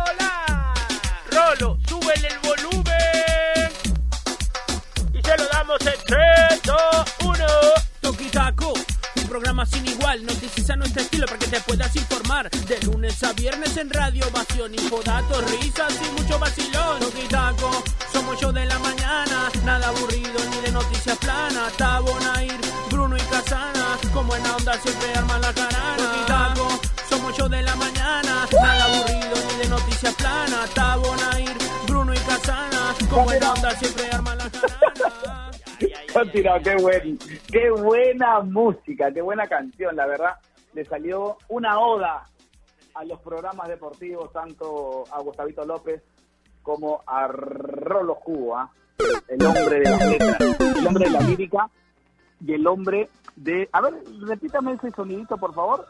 [0.07, 0.73] hola, hola.
[1.31, 3.71] Rolo, súbele el volumen.
[5.13, 6.77] Y se lo damos en 3, 2,
[7.25, 7.45] 1.
[8.01, 8.73] Toque y Taco,
[9.15, 12.49] un programa sin igual, noticias a nuestro estilo para que te puedas informar.
[12.51, 16.99] De lunes a viernes en radio, ovación, infodatos, risas y mucho vacilón.
[16.99, 21.73] Toque y Taco, somos yo de la mañana, nada aburrido ni de noticias planas.
[21.77, 22.50] Tabo, Nair, Bruno y
[24.77, 26.67] siempre arman la y Taco,
[27.09, 30.73] somos yo de la mañana, nada aburrido ni de noticias planas.
[30.73, 31.57] Tabo, Nair,
[31.87, 35.51] Bruno y Casana, como en la onda siempre arman la carana.
[36.13, 37.17] Continúa, qué, buen,
[37.51, 40.35] qué buena música, qué buena canción, la verdad.
[40.73, 42.25] Le salió una oda
[42.93, 46.01] a los programas deportivos, tanto a Gustavito López
[46.61, 48.71] como a Rolo Jugo, ¿ah?
[49.27, 50.37] el hombre de las letras,
[50.77, 51.69] el hombre de la lírica
[52.45, 53.69] y el hombre de...
[53.71, 55.85] A ver, repítame ese sonidito, por favor.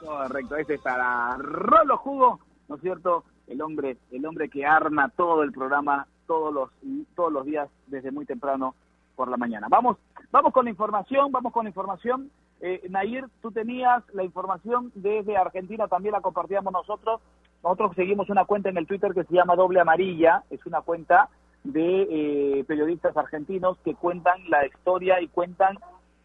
[0.00, 3.24] Correcto, ese es para Rolo Jugo, ¿no es cierto?
[3.46, 6.70] El hombre, el hombre que arma todo el programa todos los
[7.16, 8.74] todos los días desde muy temprano
[9.16, 9.66] por la mañana.
[9.68, 9.96] Vamos,
[10.30, 12.30] vamos con la información, vamos con la información.
[12.60, 17.20] Eh, Nair, tú tenías la información desde Argentina, también la compartíamos nosotros.
[17.62, 21.28] Nosotros seguimos una cuenta en el Twitter que se llama Doble Amarilla, es una cuenta
[21.64, 25.78] de eh, periodistas argentinos que cuentan la historia y cuentan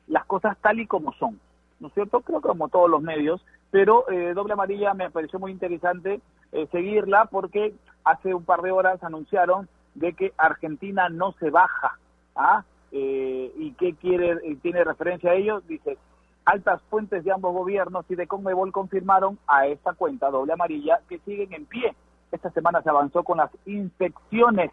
[0.07, 1.39] las cosas tal y como son,
[1.79, 2.21] ¿no es cierto?
[2.21, 6.21] Creo que como todos los medios, pero eh, Doble Amarilla me pareció muy interesante
[6.51, 11.97] eh, seguirla porque hace un par de horas anunciaron de que Argentina no se baja,
[12.35, 12.63] ¿ah?
[12.91, 15.61] Eh, ¿Y qué quiere, tiene referencia a ello?
[15.67, 15.97] Dice,
[16.45, 21.19] altas fuentes de ambos gobiernos y de Conmebol confirmaron a esta cuenta doble amarilla que
[21.19, 21.93] siguen en pie.
[22.31, 24.71] Esta semana se avanzó con las inspecciones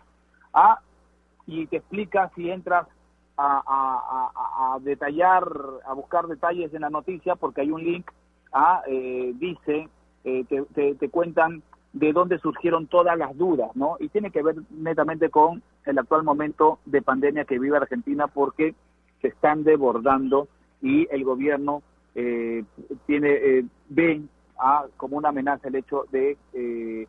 [0.53, 0.81] ¿ah?
[1.47, 2.87] y te explica si entras
[3.37, 5.45] a, a, a, a, detallar,
[5.85, 8.11] a buscar detalles en la noticia, porque hay un link,
[8.53, 8.83] ¿ah?
[8.87, 9.89] eh, dice,
[10.25, 11.63] eh, te, te, cuentan
[11.93, 13.97] de dónde surgieron todas las dudas, ¿no?
[13.99, 18.75] Y tiene que ver netamente con el actual momento de pandemia que vive Argentina porque
[19.21, 20.49] se están desbordando
[20.81, 21.83] y el gobierno
[22.15, 22.65] eh,
[23.07, 24.23] tiene eh, ve
[24.59, 27.07] ah, como una amenaza el hecho de, eh,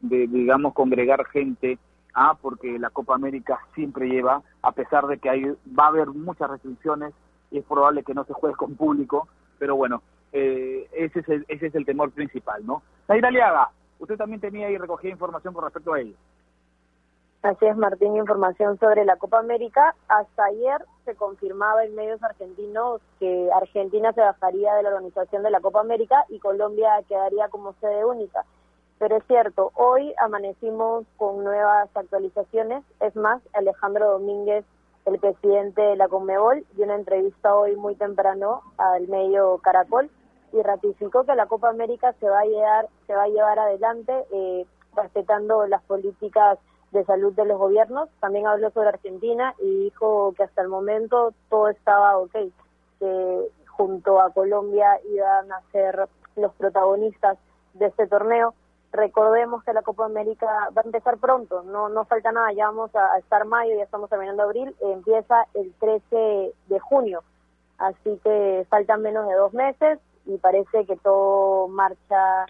[0.00, 1.78] de digamos congregar gente
[2.16, 5.44] ah, porque la Copa América siempre lleva a pesar de que hay
[5.78, 7.14] va a haber muchas restricciones
[7.50, 10.02] y es probable que no se juegue con público pero bueno
[10.32, 14.68] eh, ese es el, ese es el temor principal no Nair Aliaga usted también tenía
[14.70, 16.16] y recogía información con respecto a ello
[17.42, 19.94] Así es, Martín, información sobre la Copa América.
[20.08, 25.50] Hasta ayer se confirmaba en medios argentinos que Argentina se bajaría de la organización de
[25.50, 28.44] la Copa América y Colombia quedaría como sede única.
[28.98, 32.82] Pero es cierto, hoy amanecimos con nuevas actualizaciones.
[33.00, 34.64] Es más, Alejandro Domínguez,
[35.04, 40.10] el presidente de la Conmebol, dio una entrevista hoy muy temprano al medio Caracol
[40.52, 44.12] y ratificó que la Copa América se va a llevar, se va a llevar adelante
[44.32, 46.58] eh, respetando las políticas
[46.92, 48.08] de salud de los gobiernos.
[48.20, 52.34] También habló sobre Argentina y dijo que hasta el momento todo estaba ok,
[52.98, 57.36] que junto a Colombia iban a ser los protagonistas
[57.74, 58.54] de este torneo.
[58.96, 62.90] Recordemos que la Copa América va a empezar pronto, no, no falta nada, ya vamos
[62.94, 67.22] a, estar mayo, ya estamos terminando abril, empieza el 13 de junio,
[67.76, 72.46] así que faltan menos de dos meses y parece que todo marcha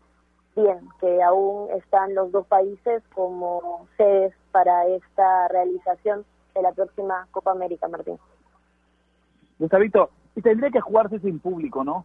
[0.54, 7.26] bien, que aún están los dos países como sedes para esta realización de la próxima
[7.32, 8.20] Copa América, Martín.
[9.59, 12.04] Gustavito, y tendría que jugarse sin público, ¿no?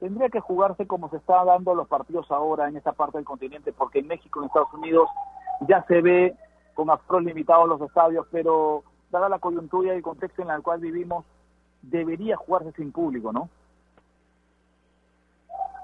[0.00, 3.72] Tendría que jugarse como se están dando los partidos ahora en esta parte del continente,
[3.72, 5.08] porque en México, en Estados Unidos,
[5.68, 6.34] ya se ve
[6.74, 10.80] con aforos limitados los estadios, pero dada la coyuntura y el contexto en el cual
[10.80, 11.24] vivimos,
[11.82, 13.48] debería jugarse sin público, ¿no?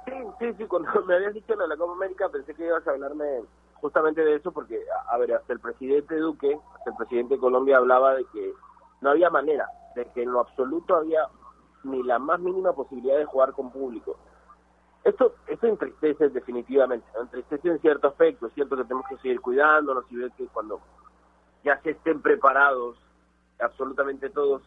[0.07, 2.87] Sí, sí, sí, cuando me habías dicho lo de la Copa América pensé que ibas
[2.87, 3.43] a hablarme
[3.75, 7.77] justamente de eso porque, a, ver, hasta el presidente Duque, hasta el presidente de Colombia
[7.77, 8.53] hablaba de que
[9.01, 11.27] no había manera, de que en lo absoluto había
[11.87, 14.17] ni la más mínima posibilidad de jugar con público.
[15.05, 20.05] Esto, esto entristece definitivamente, entristece en cierto aspecto, es cierto que tenemos que seguir cuidándonos
[20.11, 20.81] y ver que cuando
[21.63, 22.97] ya se estén preparados
[23.61, 24.63] absolutamente todos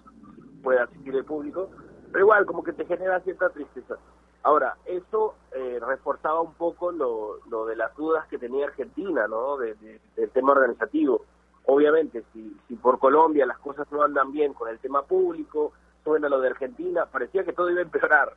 [0.64, 1.70] pueda asistir el público,
[2.12, 3.98] pero igual como que te genera cierta tristeza.
[4.44, 9.58] Ahora, eso eh, reforzaba un poco lo, lo, de las dudas que tenía Argentina, ¿no?
[9.58, 11.26] del tema organizativo.
[11.66, 16.30] Obviamente, si, si por Colombia las cosas no andan bien con el tema público, suena
[16.30, 18.34] lo de Argentina, parecía que todo iba a empeorar.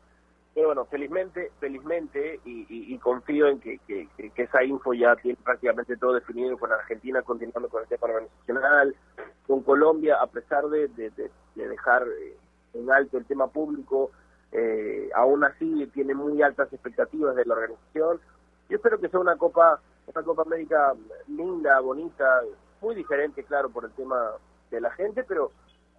[0.55, 6.13] Pero bueno, felizmente, felizmente, y, confío en que, que, esa info ya tiene prácticamente todo
[6.13, 8.95] definido con Argentina continuando con el tema organizacional,
[9.47, 12.37] con Colombia, a pesar de, de, de dejar eh,
[12.75, 14.11] en alto el tema público,
[14.53, 18.21] eh, aún así tiene muy altas expectativas de la organización.
[18.69, 20.95] Yo espero que sea una Copa, una Copa América
[21.29, 22.43] linda, bonita,
[22.81, 24.33] muy diferente, claro, por el tema
[24.71, 25.51] de la gente, pero,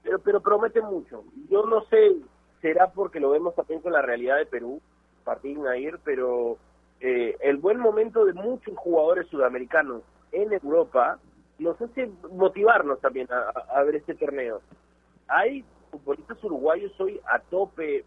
[0.04, 1.24] pero, pero promete mucho.
[1.50, 2.18] Yo no sé,
[2.62, 4.82] será porque lo vemos también con la realidad de Perú,
[5.26, 6.58] Martín Nair, pero
[7.00, 11.20] eh, el buen momento de muchos jugadores sudamericanos en Europa
[11.60, 14.62] nos hace motivarnos también a, ver este torneo.
[15.28, 18.04] Hay futbolistas uruguayos hoy a tope,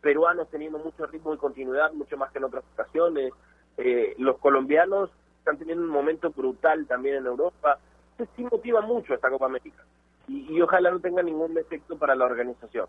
[0.00, 3.32] peruanos teniendo mucho ritmo y continuidad, mucho más que en otras ocasiones.
[3.76, 7.78] Eh, los colombianos están teniendo un momento brutal también en Europa.
[8.12, 9.84] Entonces sí motiva mucho esta Copa América.
[10.30, 12.86] Y, ojalá no tenga ningún efecto para la organización.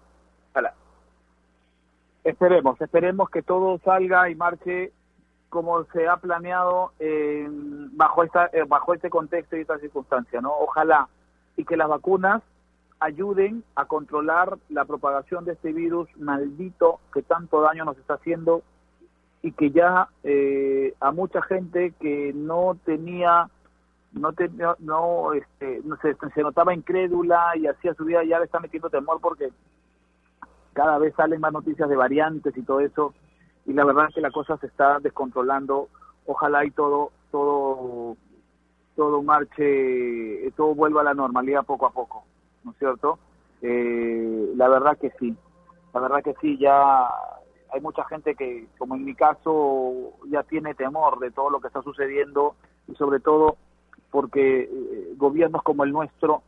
[0.52, 0.74] Ojalá.
[2.24, 4.92] Esperemos, esperemos que todo salga y marche
[5.50, 6.94] como se ha planeado
[7.94, 10.54] bajo esta eh, bajo este contexto y esta circunstancia, ¿no?
[10.54, 11.10] Ojalá
[11.58, 12.42] y que las vacunas
[13.00, 18.62] ayuden a controlar la propagación de este virus maldito que tanto daño nos está haciendo
[19.42, 23.50] y que ya eh, a mucha gente que no tenía
[24.14, 28.46] no tenía, no este no se, se notaba incrédula y hacía su vida ya le
[28.46, 29.50] está metiendo temor porque
[30.74, 33.14] cada vez salen más noticias de variantes y todo eso
[33.66, 35.88] y la verdad es que la cosa se está descontrolando
[36.26, 38.18] ojalá y todo todo
[38.96, 42.26] todo marche todo vuelva a la normalidad poco a poco
[42.64, 43.20] ¿no es cierto?
[43.62, 45.36] Eh, la verdad que sí,
[45.94, 47.08] la verdad que sí, ya
[47.72, 51.68] hay mucha gente que, como en mi caso, ya tiene temor de todo lo que
[51.68, 52.56] está sucediendo
[52.88, 53.58] y sobre todo
[54.12, 56.44] porque eh, gobiernos como el nuestro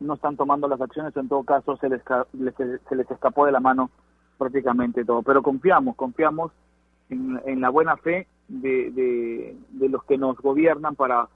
[0.00, 3.60] no están tomando las acciones, en todo caso se les, se les escapó de la
[3.60, 3.90] mano
[4.38, 5.22] prácticamente todo.
[5.22, 6.52] Pero confiamos, confiamos
[7.10, 11.28] en, en la buena fe de, de, de, los que nos gobiernan para,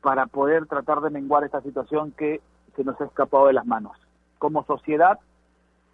[0.00, 2.40] para poder tratar de menguar esta situación que
[2.74, 3.96] se nos ha escapado de las manos.
[4.38, 5.20] Como sociedad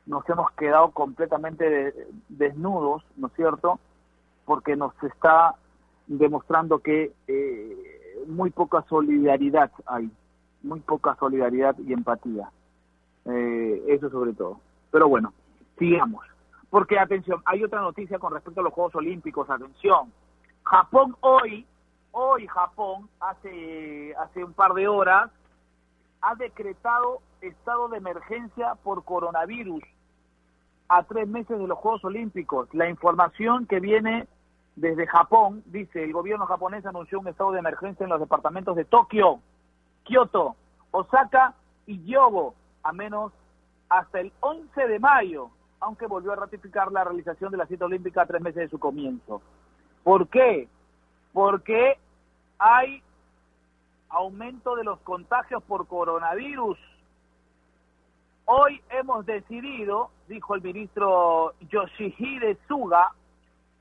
[0.06, 1.92] nos hemos quedado completamente
[2.28, 3.80] desnudos, ¿no es cierto?
[4.44, 5.56] Porque nos está
[6.06, 7.95] demostrando que eh,
[8.26, 10.10] muy poca solidaridad hay,
[10.62, 12.50] muy poca solidaridad y empatía.
[13.24, 14.60] Eh, eso sobre todo.
[14.90, 15.32] Pero bueno,
[15.78, 16.24] sigamos.
[16.70, 19.48] Porque, atención, hay otra noticia con respecto a los Juegos Olímpicos.
[19.48, 20.12] Atención,
[20.62, 21.66] Japón hoy,
[22.12, 25.30] hoy Japón, hace, hace un par de horas,
[26.20, 29.82] ha decretado estado de emergencia por coronavirus
[30.88, 32.68] a tres meses de los Juegos Olímpicos.
[32.72, 34.28] La información que viene
[34.76, 38.84] desde Japón dice, el gobierno japonés anunció un estado de emergencia en los departamentos de
[38.84, 39.40] Tokio,
[40.04, 40.54] Kioto,
[40.90, 41.54] Osaka
[41.86, 43.32] y Yogo, a menos
[43.88, 45.50] hasta el 11 de mayo,
[45.80, 49.40] aunque volvió a ratificar la realización de la cita olímpica tres meses de su comienzo.
[50.04, 50.68] ¿Por qué?
[51.32, 51.98] Porque
[52.58, 53.02] hay
[54.10, 56.78] aumento de los contagios por coronavirus.
[58.44, 63.12] Hoy hemos decidido, dijo el ministro Yoshihide Suga,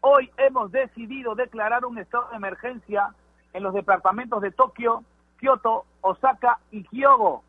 [0.07, 3.15] hoy hemos decidido declarar un estado de emergencia
[3.53, 5.03] en los departamentos de Tokio,
[5.39, 7.43] Kioto, Osaka y Hyogo.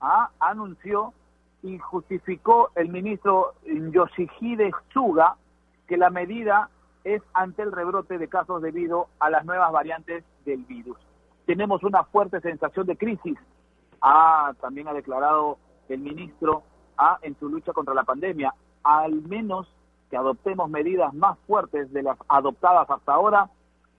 [0.00, 1.14] Ah, anunció
[1.62, 5.36] y justificó el ministro Yoshihide Suga
[5.86, 6.68] que la medida
[7.04, 10.98] es ante el rebrote de casos debido a las nuevas variantes del virus.
[11.46, 13.38] Tenemos una fuerte sensación de crisis,
[14.02, 16.64] ah, también ha declarado el ministro
[16.98, 18.52] ah, en su lucha contra la pandemia.
[18.82, 19.68] Al menos
[20.10, 23.50] que adoptemos medidas más fuertes de las adoptadas hasta ahora,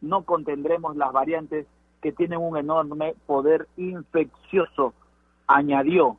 [0.01, 1.65] no contendremos las variantes
[2.01, 4.93] que tienen un enorme poder infeccioso,
[5.47, 6.17] añadió.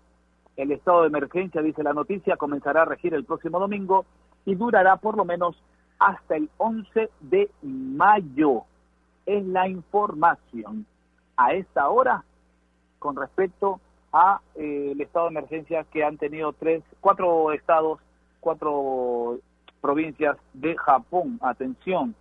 [0.57, 4.05] El estado de emergencia, dice la noticia, comenzará a regir el próximo domingo
[4.45, 5.57] y durará por lo menos
[5.99, 8.64] hasta el 11 de mayo.
[9.24, 10.86] Es la información
[11.36, 12.24] a esta hora
[12.99, 13.80] con respecto
[14.12, 18.01] a eh, el estado de emergencia que han tenido tres, cuatro estados,
[18.41, 19.39] cuatro
[19.80, 21.38] provincias de Japón.
[21.42, 22.14] Atención,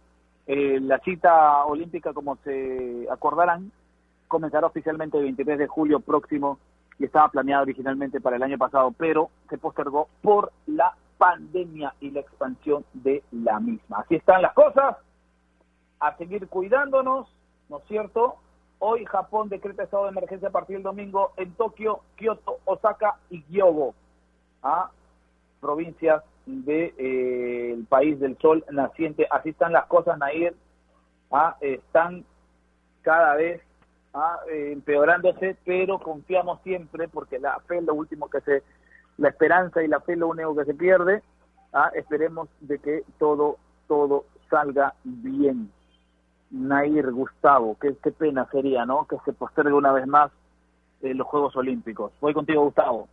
[0.45, 3.71] eh, la cita olímpica, como se acordarán,
[4.27, 6.59] comenzará oficialmente el 23 de julio próximo
[6.99, 12.11] y estaba planeado originalmente para el año pasado, pero se postergó por la pandemia y
[12.11, 13.99] la expansión de la misma.
[13.99, 14.97] Así están las cosas,
[15.99, 17.27] a seguir cuidándonos,
[17.69, 18.37] ¿no es cierto?
[18.79, 23.43] Hoy Japón decreta estado de emergencia a partir del domingo en Tokio, Kioto, Osaka y
[23.49, 23.95] Hyogo,
[24.61, 24.91] ¿ah?
[25.59, 29.27] provincias del de, eh, país del sol naciente.
[29.29, 30.55] Así están las cosas, Nair.
[31.31, 31.55] ¿ah?
[31.61, 32.25] Están
[33.01, 33.61] cada vez
[34.13, 34.39] ¿ah?
[34.49, 38.63] eh, empeorándose, pero confiamos siempre, porque la fe es lo último que se,
[39.17, 41.21] la esperanza y la fe es lo único que se pierde.
[41.73, 41.91] ¿ah?
[41.93, 45.71] Esperemos de que todo, todo salga bien.
[46.49, 49.05] Nair Gustavo, qué, pena sería, ¿no?
[49.05, 50.31] Que se postergue una vez más
[51.01, 52.13] eh, los Juegos Olímpicos.
[52.21, 53.09] Voy contigo, Gustavo.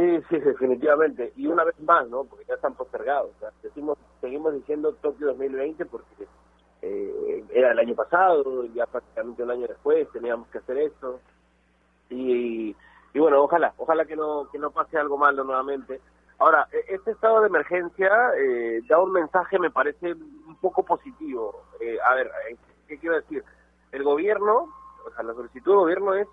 [0.00, 1.32] Sí, sí, definitivamente.
[1.36, 2.24] Y una vez más, ¿no?
[2.24, 3.30] Porque ya están postergados.
[3.42, 6.26] O decimos, seguimos diciendo Tokio 2020 porque
[6.80, 11.20] eh, era el año pasado, ya prácticamente un año después teníamos que hacer esto.
[12.08, 12.74] Y,
[13.12, 16.00] y bueno, ojalá, ojalá que no, que no pase algo malo nuevamente.
[16.38, 21.64] Ahora, e, este estado de emergencia eh, da un mensaje, me parece, un poco positivo.
[21.78, 22.56] Eh, a ver, eh,
[22.88, 23.44] ¿qué quiero decir?
[23.92, 24.72] El gobierno,
[25.06, 26.28] o sea, la solicitud del gobierno es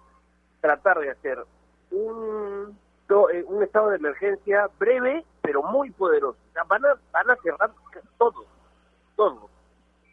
[0.61, 1.43] tratar de hacer
[1.91, 2.77] un,
[3.09, 6.37] un estado de emergencia breve, pero muy poderoso.
[6.49, 7.71] O sea, van a, van a cerrar
[8.17, 8.45] todo,
[9.15, 9.49] todo.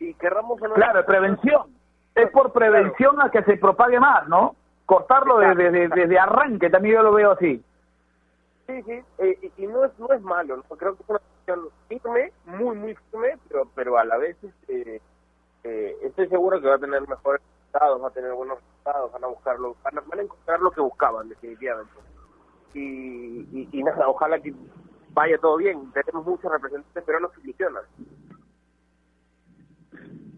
[0.01, 0.61] Y querramos...
[0.61, 1.75] Claro, prevención.
[2.15, 4.55] Es por prevención a que se propague más, ¿no?
[4.87, 7.65] Cortarlo desde, desde, desde arranque, también yo lo veo así.
[8.67, 10.77] Sí, sí, eh, y no es, no es malo, ¿no?
[10.77, 15.03] creo que es una decisión firme, muy, muy firme, pero, pero a la vez este,
[15.65, 19.25] eh, estoy seguro que va a tener mejores resultados, va a tener buenos resultados, van
[19.25, 21.93] a buscarlo, van a, van a encontrar lo que buscaban definitivamente.
[22.75, 24.53] Y, y, nada, ojalá que
[25.11, 27.85] vaya todo bien, tenemos muchos representantes pero no ilusionan.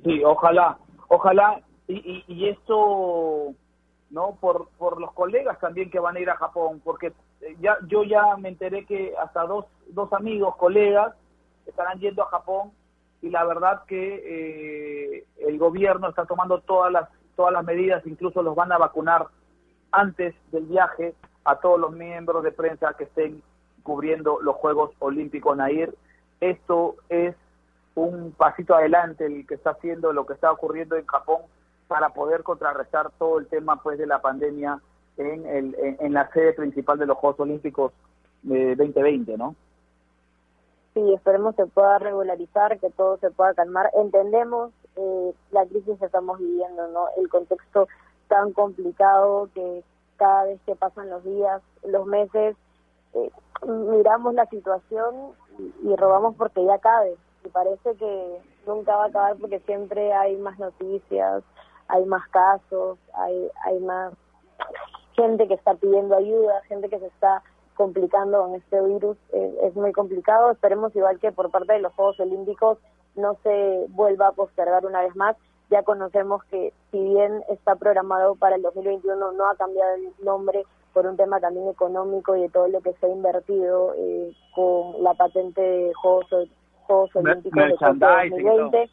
[0.04, 0.78] Sí, ojalá,
[1.08, 3.54] ojalá, y, y, y esto,
[4.10, 4.36] ¿no?
[4.40, 8.04] Por, por los colegas también que van a ir a Japón, porque eh, ya yo
[8.04, 11.14] ya me enteré que hasta dos, dos amigos, colegas,
[11.66, 12.72] estarán yendo a Japón
[13.22, 18.42] y la verdad que eh, el gobierno está tomando todas las todas las medidas, incluso
[18.42, 19.26] los van a vacunar
[19.92, 21.14] antes del viaje
[21.46, 23.42] a todos los miembros de prensa que estén
[23.82, 25.94] cubriendo los Juegos Olímpicos Nair.
[26.40, 27.34] Esto es
[27.94, 31.42] un pasito adelante el que está haciendo lo que está ocurriendo en Japón
[31.86, 34.80] para poder contrarrestar todo el tema pues de la pandemia
[35.16, 37.92] en, el, en, la sede principal de los Juegos Olímpicos
[38.42, 39.54] de 2020, ¿no?
[40.92, 43.90] Sí, esperemos se pueda regularizar, que todo se pueda calmar.
[43.94, 47.06] Entendemos eh, la crisis que estamos viviendo, ¿no?
[47.16, 47.86] El contexto
[48.28, 49.84] tan complicado que
[50.16, 52.56] cada vez que pasan los días, los meses,
[53.14, 53.30] eh,
[53.66, 55.32] miramos la situación
[55.82, 57.16] y, robamos porque ya cabe.
[57.44, 61.42] Y parece que nunca va a acabar porque siempre hay más noticias,
[61.88, 64.12] hay más casos, hay, hay más
[65.14, 67.42] gente que está pidiendo ayuda, gente que se está
[67.74, 70.50] complicando con este virus, es muy complicado.
[70.50, 72.78] Esperemos igual que por parte de los Juegos Olímpicos
[73.14, 75.36] no se vuelva a postergar una vez más.
[75.70, 80.64] Ya conocemos que si bien está programado para el 2021, no ha cambiado el nombre
[80.96, 85.02] por un tema también económico y de todo lo que se ha invertido eh, con
[85.02, 86.26] la patente de Juegos,
[86.86, 88.90] Juegos Olímpicos de 2020.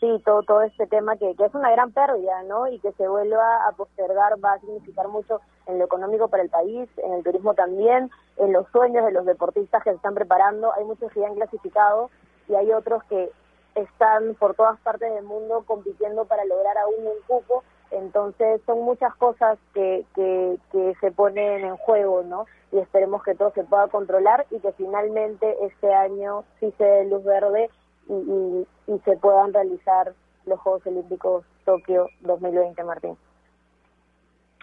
[0.00, 2.68] sí, todo, todo este tema que, que es una gran pérdida, ¿no?
[2.68, 6.50] Y que se vuelva a postergar va a significar mucho en lo económico para el
[6.50, 10.72] país, en el turismo también, en los sueños de los deportistas que se están preparando.
[10.74, 12.10] Hay muchos que ya han clasificado
[12.46, 13.30] y hay otros que
[13.74, 17.64] están por todas partes del mundo compitiendo para lograr aún un cupo.
[17.90, 22.46] Entonces son muchas cosas que, que, que se ponen en juego, ¿no?
[22.70, 27.04] Y esperemos que todo se pueda controlar y que finalmente este año sí se dé
[27.04, 27.68] luz verde
[28.08, 30.14] y, y, y se puedan realizar
[30.46, 33.16] los Juegos Olímpicos Tokio 2020, Martín.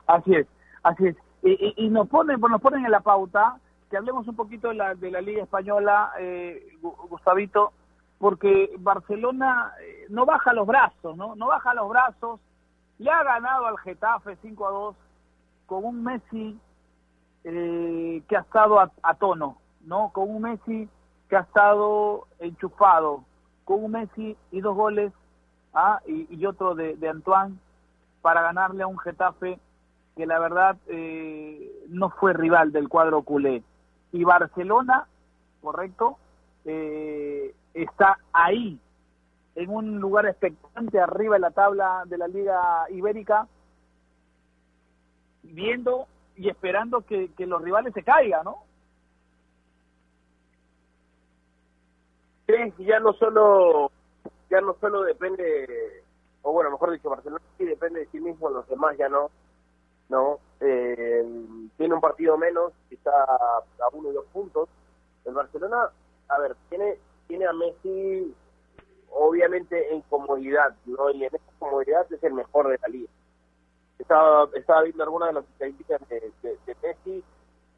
[0.07, 0.47] Así es,
[0.83, 1.15] así es.
[1.43, 4.95] Y, y, nos ponen, nos ponen en la pauta que hablemos un poquito de la,
[4.95, 7.71] de la Liga Española, eh, Gustavito,
[8.19, 11.35] porque Barcelona eh, no baja los brazos, ¿no?
[11.35, 12.39] No baja los brazos,
[12.99, 14.95] le ha ganado al Getafe 5 a 2
[15.65, 16.59] con un Messi
[17.45, 20.11] eh, que ha estado a, tono, ¿no?
[20.13, 20.89] Con un Messi
[21.29, 23.23] que ha estado enchufado,
[23.63, 25.13] con un Messi y dos goles
[25.73, 26.01] ¿ah?
[26.05, 27.57] y, y, otro de, de, Antoine
[28.21, 29.59] para ganarle a un Getafe
[30.17, 33.63] que la verdad eh, no fue rival del cuadro culé.
[34.11, 35.07] Y Barcelona,
[35.61, 36.17] correcto,
[36.65, 38.79] eh, está ahí,
[39.55, 43.47] en un lugar expectante arriba en la tabla de la Liga Ibérica,
[45.43, 48.63] viendo y esperando que, que los rivales se caigan, ¿no?
[52.47, 53.91] Sí, ya no solo
[54.49, 56.03] ya no solo depende
[56.41, 59.29] o bueno mejor dicho Barcelona sí depende de sí mismo los demás ya no
[60.09, 61.23] no eh,
[61.77, 64.67] tiene un partido menos está a uno y dos puntos
[65.25, 65.89] el Barcelona
[66.29, 66.97] a ver tiene
[67.29, 68.35] tiene a Messi
[69.11, 73.09] obviamente en comodidad no y en esa comodidad es el mejor de la liga
[73.97, 77.23] estaba estaba viendo algunas de las estadísticas de, Messi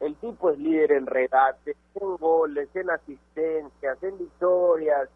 [0.00, 5.08] el tipo es líder en regates, en goles, en asistencias, en victorias,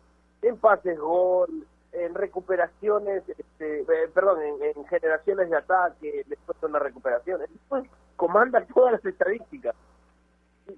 [0.43, 6.67] en pases gol, en recuperaciones, este, eh, perdón, en, en, generaciones de ataque, después de
[6.69, 7.41] una recuperación.
[7.41, 7.85] Después
[8.15, 9.75] comanda todas las estadísticas.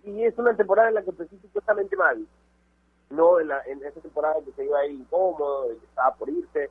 [0.04, 2.26] Y, es una temporada en la que empezó supuestamente mal.
[3.10, 6.28] No en, la, en esa temporada que se iba a ir incómodo, que estaba por
[6.28, 6.70] irse.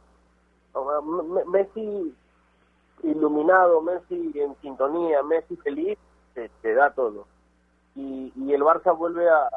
[1.47, 2.15] Messi
[3.03, 5.97] iluminado, Messi en sintonía, Messi feliz,
[6.33, 7.25] te, te da todo.
[7.95, 9.49] Y, y, el Barça vuelve a,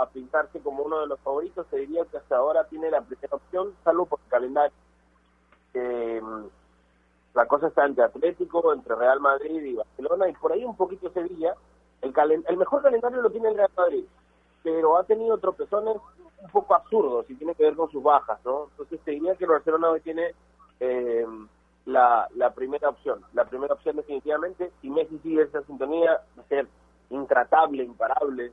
[0.00, 1.66] a, pintarse como uno de los favoritos.
[1.70, 4.76] Se diría que hasta ahora tiene la primera opción, salvo por el calendario.
[5.72, 6.20] Eh,
[7.34, 11.10] la cosa está entre Atlético, entre Real Madrid y Barcelona, y por ahí un poquito
[11.10, 11.54] Sevilla.
[12.02, 14.04] El, calen el mejor calendario lo tiene el Real Madrid,
[14.62, 15.96] pero ha tenido tropezones
[16.40, 18.68] un poco absurdos y tiene que ver con sus bajas, ¿no?
[18.70, 20.34] Entonces te diría que el Barcelona hoy tiene
[20.80, 21.26] eh,
[21.86, 23.24] la, la primera opción.
[23.32, 26.66] La primera opción definitivamente, si Messi sigue esa sintonía, va a ser
[27.10, 28.52] intratable, imparable,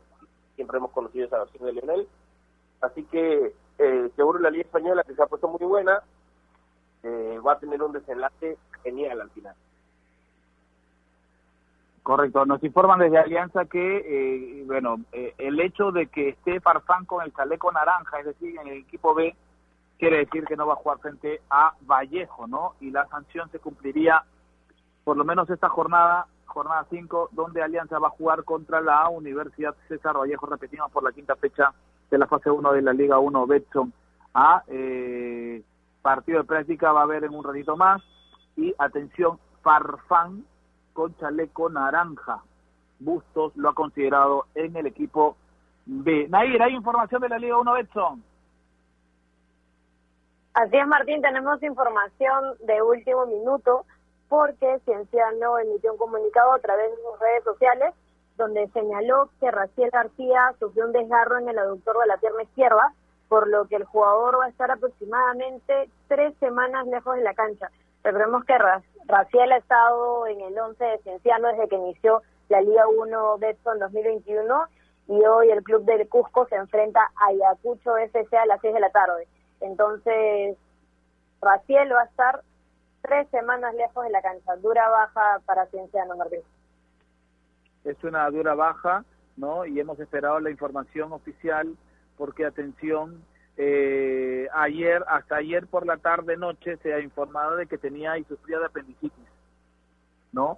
[0.56, 2.08] siempre hemos conocido esa versión de Lionel.
[2.82, 6.02] Así que eh, seguro la Liga Española, que se ha puesto muy buena,
[7.04, 9.56] eh, va a tener un desenlace genial al final.
[12.04, 17.06] Correcto, nos informan desde Alianza que, eh, bueno, eh, el hecho de que esté Farfán
[17.06, 19.34] con el chaleco naranja, es decir, en el equipo B,
[19.98, 22.74] quiere decir que no va a jugar frente a Vallejo, ¿no?
[22.82, 24.22] Y la sanción se cumpliría
[25.06, 29.76] por lo menos esta jornada jornada 5, donde Alianza va a jugar contra la Universidad
[29.88, 31.74] César Vallejo, repetimos por la quinta fecha
[32.12, 33.92] de la fase 1 de la Liga 1 Betson
[34.36, 35.64] a eh,
[36.02, 38.04] partido de práctica va a haber en un ratito más.
[38.56, 40.46] Y atención Farfán
[40.94, 42.42] con chaleco naranja
[43.00, 45.36] Bustos lo ha considerado en el equipo
[45.86, 46.28] B.
[46.30, 48.24] Nair, ¿hay información de la Liga 1 Betson?
[50.54, 53.86] Así es, Martín, tenemos información de último minuto
[54.30, 57.94] porque Cienciano emitió un comunicado a través de sus redes sociales
[58.38, 62.94] donde señaló que Raciel García sufrió un desgarro en el aductor de la pierna izquierda,
[63.30, 67.70] por lo que el jugador va a estar aproximadamente tres semanas lejos de la cancha.
[68.04, 68.58] Recordemos que
[69.08, 73.80] Raciel ha estado en el 11 de Cienciano desde que inició la Liga 1 Betson
[73.80, 74.66] 2021
[75.08, 78.80] y hoy el club del Cusco se enfrenta a Ayacucho FC a las 6 de
[78.80, 79.28] la tarde.
[79.62, 80.58] Entonces,
[81.42, 82.42] Raciel va a estar
[83.02, 84.56] tres semanas lejos de la cancha.
[84.58, 86.42] Dura baja para Cienciano, Martín.
[87.86, 89.04] Es una dura baja,
[89.38, 89.66] ¿no?
[89.66, 91.76] Y hemos esperado la información oficial
[92.18, 93.24] porque, atención,
[93.58, 98.24] eh, ayer, hasta ayer por la tarde, noche, se ha informado de que tenía y
[98.24, 99.28] sufría de apendicitis,
[100.32, 100.58] ¿no?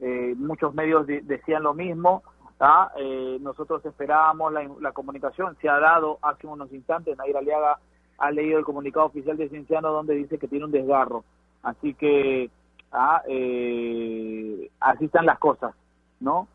[0.00, 2.22] Eh, muchos medios de decían lo mismo,
[2.60, 2.92] ¿ah?
[2.96, 7.78] eh, nosotros esperábamos la, la, comunicación, se ha dado hace unos instantes, Nair Aliaga
[8.18, 11.24] ha leído el comunicado oficial de Cienciano donde dice que tiene un desgarro.
[11.62, 12.50] Así que
[12.92, 15.74] ah, eh, así están las cosas,
[16.20, 16.48] ¿no?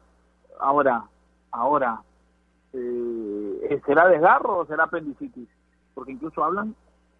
[0.59, 1.05] Ahora,
[1.51, 2.01] ahora,
[2.74, 5.47] eh, ¿será desgarro o será apendicitis?
[5.93, 6.75] Porque incluso hablan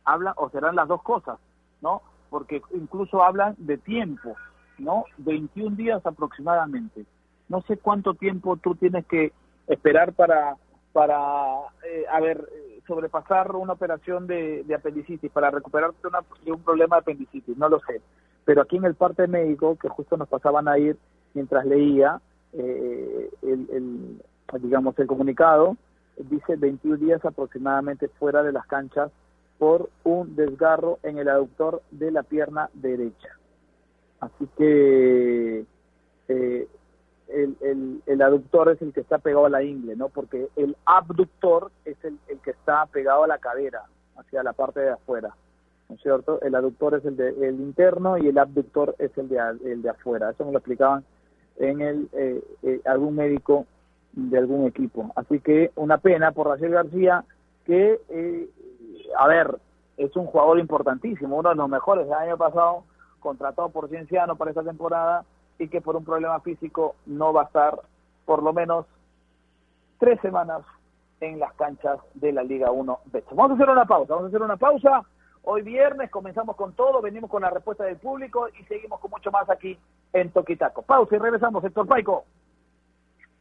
[0.06, 1.40] hablan, o serán las dos cosas,
[1.82, 2.02] ¿no?
[2.30, 4.36] Porque incluso hablan de tiempo,
[4.78, 5.06] ¿no?
[5.18, 7.06] 21 días aproximadamente.
[7.50, 9.32] No sé cuánto tiempo tú tienes que
[9.68, 10.58] esperar para,
[10.92, 11.16] para
[11.86, 12.48] eh, a ver,
[12.88, 16.08] sobrepasar una operación de, de apendicitis, para recuperarte
[16.44, 18.02] de un problema de apendicitis, no lo sé.
[18.46, 20.98] Pero aquí en el parte médico, que justo nos pasaban a ir
[21.34, 22.20] mientras leía
[22.54, 24.22] eh, el,
[24.60, 25.78] digamos, el comunicado,
[26.18, 29.12] dice 21 días aproximadamente fuera de las canchas
[29.58, 33.30] por un desgarro en el aductor de la pierna derecha.
[34.20, 35.66] Así que
[36.28, 36.68] eh,
[37.28, 40.10] el, el, el, aductor es el que está pegado a la ingle, ¿no?
[40.10, 43.84] Porque el abductor es el, el que está pegado a la cadera,
[44.18, 45.36] hacia la parte de afuera,
[45.90, 46.42] ¿no es cierto?
[46.42, 49.90] El aductor es el, de, el interno y el abductor es el de, el de
[49.90, 50.30] afuera.
[50.30, 51.04] Eso me lo explicaban
[51.58, 53.66] en el eh, eh, algún médico
[54.14, 55.12] de algún equipo.
[55.16, 57.26] Así que una pena por Raciel García,
[57.66, 58.50] que, eh,
[59.18, 59.60] a ver,
[59.98, 62.84] es un jugador importantísimo, uno de los mejores del año pasado,
[63.20, 65.24] contratado por Cienciano para esta temporada
[65.58, 67.80] y que por un problema físico no va a estar
[68.26, 68.86] por lo menos
[70.00, 70.62] tres semanas
[71.22, 73.24] en las canchas de la Liga 1 B.
[73.32, 75.04] Vamos a hacer una pausa, vamos a hacer una pausa.
[75.44, 79.32] Hoy viernes comenzamos con todo, venimos con la respuesta del público y seguimos con mucho
[79.32, 79.78] más aquí
[80.14, 80.82] en Toquitaco.
[80.82, 82.26] Pausa y regresamos, Héctor Paico.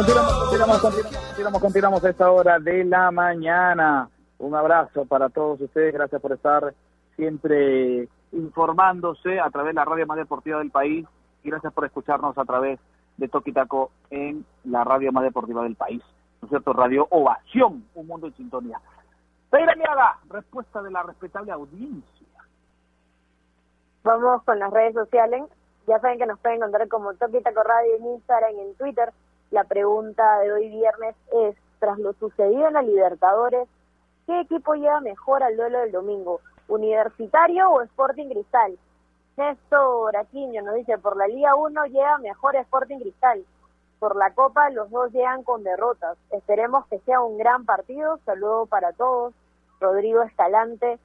[0.00, 4.08] Continuamos, continuamos, continuamos, continuamos, esta hora de la mañana.
[4.38, 6.72] Un abrazo para todos ustedes, gracias por estar
[7.16, 11.06] siempre informándose a través de la radio más deportiva del país
[11.44, 12.80] y gracias por escucharnos a través
[13.18, 16.02] de Toquitaco en la radio más deportiva del país.
[16.40, 16.72] ¿No es cierto?
[16.72, 18.80] Radio Ovación, un mundo en sintonía.
[19.50, 19.74] Peira
[20.30, 22.26] respuesta de la respetable audiencia.
[24.02, 25.42] Vamos con las redes sociales.
[25.86, 29.12] Ya saben que nos pueden encontrar como Toquitaco Radio en Instagram en Twitter.
[29.50, 33.68] La pregunta de hoy viernes es, tras lo sucedido en la Libertadores,
[34.24, 36.40] ¿qué equipo lleva mejor al duelo del domingo?
[36.68, 38.78] ¿Universitario o Sporting Cristal?
[39.36, 43.44] Néstor Aquino nos dice, por la Liga 1 lleva mejor Sporting Cristal.
[43.98, 46.16] Por la Copa los dos llegan con derrotas.
[46.30, 48.20] Esperemos que sea un gran partido.
[48.24, 49.34] Saludo para todos.
[49.80, 51.00] Rodrigo Escalante,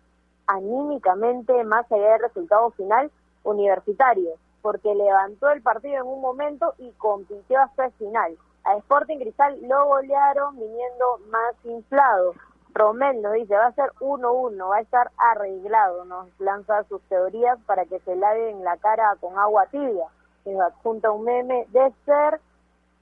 [0.45, 3.09] anímicamente, más allá del resultado final,
[3.43, 8.35] universitario porque levantó el partido en un momento y compitió hasta el final.
[8.63, 12.33] A Sporting Cristal lo golearon viniendo más inflado.
[12.73, 17.59] Romel nos dice, va a ser 1-1, va a estar arreglado, nos lanza sus teorías
[17.67, 20.07] para que se lave en la cara con agua tibia.
[20.45, 22.41] Nos adjunta un meme de ser,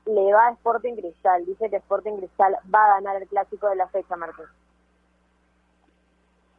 [0.06, 3.78] le va a Sporting Cristal, dice que Sporting Cristal va a ganar el clásico de
[3.78, 4.48] la fecha, Martín.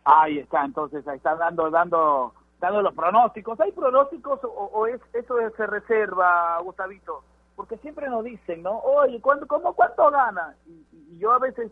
[0.07, 3.61] Ahí está, entonces, ahí está dando, dando dando los pronósticos.
[3.61, 7.23] ¿Hay pronósticos o, es eso se reserva, Gustavito?
[7.57, 8.79] Porque siempre nos dicen, ¿no?
[8.81, 10.55] Oye, ¿cuánto, cómo, ¿cuánto gana?
[10.67, 11.71] Y, y, yo a veces,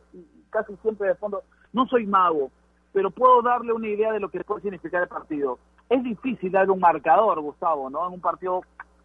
[0.51, 2.51] casi siempre de fondo, no soy mago,
[2.93, 5.59] pero puedo darle una idea de lo que puede significar el partido.
[5.89, 8.07] Es difícil darle un marcador, Gustavo, ¿no?
[8.07, 8.63] En un partido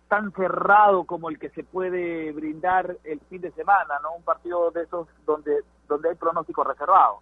[0.07, 4.13] tan cerrado como el que se puede brindar el fin de semana, ¿no?
[4.15, 7.19] Un partido de esos donde donde hay pronóstico reservado.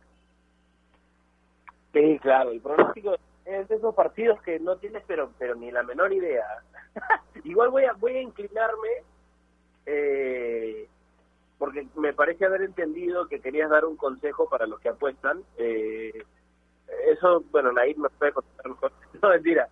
[1.94, 3.16] Sí, claro, el pronóstico
[3.46, 6.46] es de esos partidos que no tienes pero pero ni la menor idea.
[7.44, 8.90] Igual voy a voy a inclinarme
[9.86, 10.88] eh,
[11.58, 15.44] porque me parece haber entendido que querías dar un consejo para los que apuestan.
[15.58, 16.24] Eh,
[17.08, 18.92] eso, bueno, Nair me puede contestar mejor.
[19.22, 19.70] No, mentira.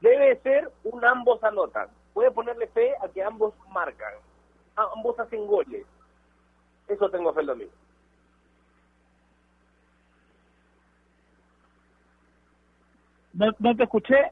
[0.00, 1.88] Debe ser un ambos anotan.
[2.12, 4.12] Puede ponerle fe a que ambos marcan.
[4.74, 5.86] Ambos hacen goles.
[6.88, 7.72] Eso tengo fe el domingo.
[13.32, 14.30] No, no te escuché.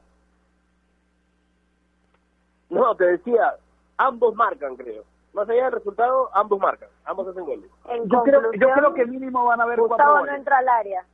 [2.69, 3.55] No, te decía,
[3.97, 5.03] ambos marcan, creo.
[5.33, 6.89] Más allá del resultado, ambos marcan.
[7.05, 7.69] Ambos hacen goles.
[7.89, 10.35] En Yo creo, yo creo que mínimo van a haber cuatro Gustavo no goles.
[10.35, 11.05] entra al área.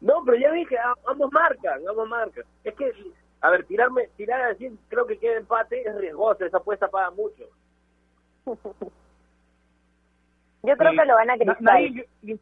[0.00, 0.76] No, pero ya dije,
[1.06, 2.44] ambos marcan, ambos marcan.
[2.64, 2.92] Es que,
[3.40, 7.10] a ver, tirarme, tirar a decir, creo que queda empate, es riesgoso, esa apuesta paga
[7.10, 7.44] mucho.
[10.62, 11.36] Yo creo que lo van a.
[11.60, 12.36] Nair, yo-.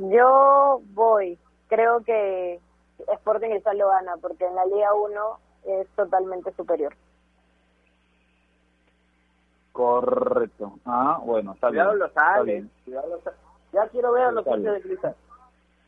[0.00, 1.38] Yo voy.
[1.68, 2.58] Creo que
[3.06, 6.94] Sporting Cristal lo gana porque en la Liga 1 es totalmente superior.
[9.72, 10.72] Correcto.
[10.84, 11.98] Ah, bueno, está Cuidado bien.
[12.00, 12.70] los está sales, bien.
[12.84, 13.38] cuidado los sales.
[13.72, 15.16] Ya quiero ver a los hinchas de cristal.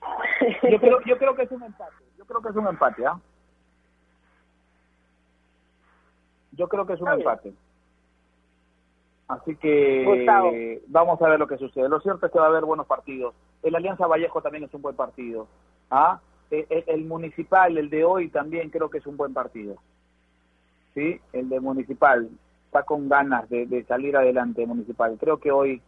[0.70, 1.92] Yo creo, yo creo que es un empate.
[2.18, 3.20] Yo creo que es un empate, ¿ah?
[6.52, 7.28] Yo creo que es un Está bien.
[7.28, 7.54] empate.
[9.28, 10.50] Así que Gustavo.
[10.88, 11.88] vamos a ver lo que sucede.
[11.88, 13.34] Lo cierto es que va a haber buenos partidos.
[13.62, 15.46] El Alianza Vallejo también es un buen partido.
[15.90, 16.20] ¿Ah?
[16.50, 19.76] El, el- el municipal, el de hoy también creo que es un buen partido.
[20.94, 21.20] ¿Sí?
[21.32, 22.28] El de municipal
[22.66, 25.16] está con ganas de, de salir adelante municipal.
[25.18, 25.80] Creo que hoy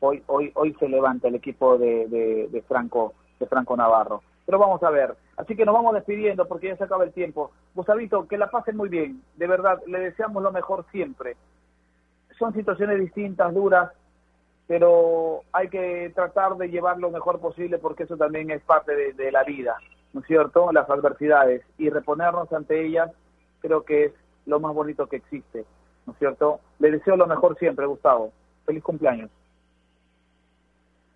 [0.00, 4.22] hoy hoy hoy se levanta el equipo de, de, de Franco de Franco Navarro.
[4.46, 5.14] Pero vamos a ver.
[5.36, 7.50] Así que nos vamos despidiendo porque ya se acaba el tiempo.
[7.74, 9.22] Gustavito, que la pasen muy bien.
[9.36, 11.36] De verdad, le deseamos lo mejor siempre.
[12.38, 13.90] Son situaciones distintas, duras,
[14.68, 19.32] pero hay que tratar de llevar lo mejor posible porque eso también es parte de,
[19.32, 19.78] la vida,
[20.12, 20.70] ¿no es cierto?
[20.72, 23.10] Las adversidades y reponernos ante ellas
[23.60, 24.12] creo que es
[24.44, 25.64] lo más bonito que existe,
[26.06, 26.60] ¿no es cierto?
[26.78, 28.30] Le deseo lo mejor siempre, Gustavo.
[28.66, 29.30] Feliz cumpleaños.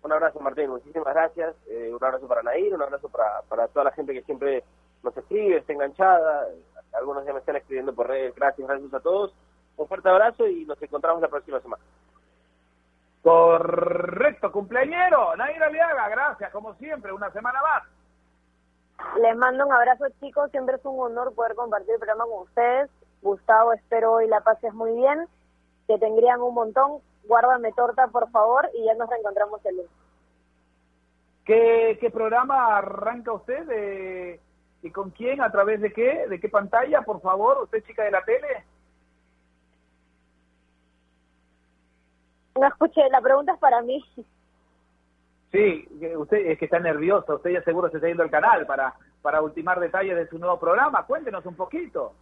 [0.01, 1.55] Un abrazo, Martín, muchísimas gracias.
[1.69, 4.63] Eh, un abrazo para Nair, un abrazo para, para toda la gente que siempre
[5.03, 6.47] nos escribe, está enganchada.
[6.93, 8.33] Algunos ya me están escribiendo por redes.
[8.35, 9.33] Gracias, gracias a todos.
[9.77, 11.83] Un fuerte abrazo y nos encontramos la próxima semana.
[13.23, 17.83] Correcto, cumpleañero, Nair Aliaga, gracias, como siempre, una semana más.
[19.21, 20.51] Les mando un abrazo, chicos.
[20.51, 22.89] Siempre es un honor poder compartir el programa con ustedes.
[23.21, 25.27] Gustavo, espero hoy la pases muy bien.
[25.87, 27.01] Que tendrían un montón.
[27.25, 29.91] Guárdame torta, por favor, y ya nos reencontramos el lunes.
[31.45, 33.65] ¿Qué, qué programa arranca usted?
[33.65, 34.41] De,
[34.81, 35.41] ¿Y con quién?
[35.41, 36.27] ¿A través de qué?
[36.27, 37.63] ¿De qué pantalla, por favor?
[37.63, 38.65] ¿Usted chica de la tele?
[42.55, 44.03] No escuché, la pregunta es para mí.
[45.51, 45.87] Sí,
[46.17, 49.41] usted es que está nerviosa, usted ya seguro se está yendo al canal para, para
[49.41, 51.05] ultimar detalles de su nuevo programa.
[51.05, 52.13] Cuéntenos un poquito.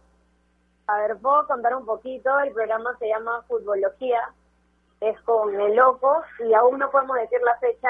[0.86, 2.38] A ver, puedo contar un poquito.
[2.40, 4.20] El programa se llama Futbología.
[5.00, 7.88] Es con el loco y aún no podemos decir la fecha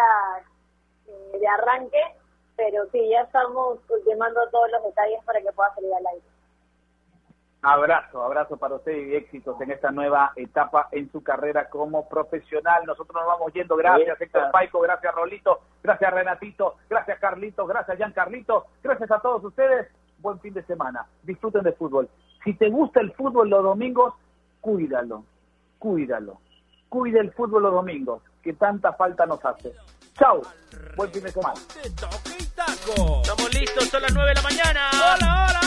[1.06, 2.02] eh, de arranque,
[2.56, 6.31] pero sí, ya estamos ultimando todos los detalles para que pueda salir al aire.
[7.64, 12.82] Abrazo, abrazo para usted y éxitos en esta nueva etapa en su carrera como profesional.
[12.84, 13.76] Nosotros nos vamos yendo.
[13.76, 14.20] Gracias.
[14.20, 19.88] Héctor Paico, gracias, Rolito, gracias, Renatito, gracias, Carlitos, gracias, Jan Carlito, gracias a todos ustedes.
[20.18, 21.06] Buen fin de semana.
[21.22, 22.08] Disfruten de fútbol.
[22.42, 24.14] Si te gusta el fútbol los domingos,
[24.60, 25.24] cuídalo,
[25.78, 26.38] cuídalo.
[26.88, 29.72] Cuida el fútbol los domingos, que tanta falta nos hace.
[30.14, 30.42] Chau,
[30.96, 31.58] buen fin de semana.
[31.82, 33.22] De toque y taco.
[33.22, 35.61] Estamos listos, son las 9 de la mañana.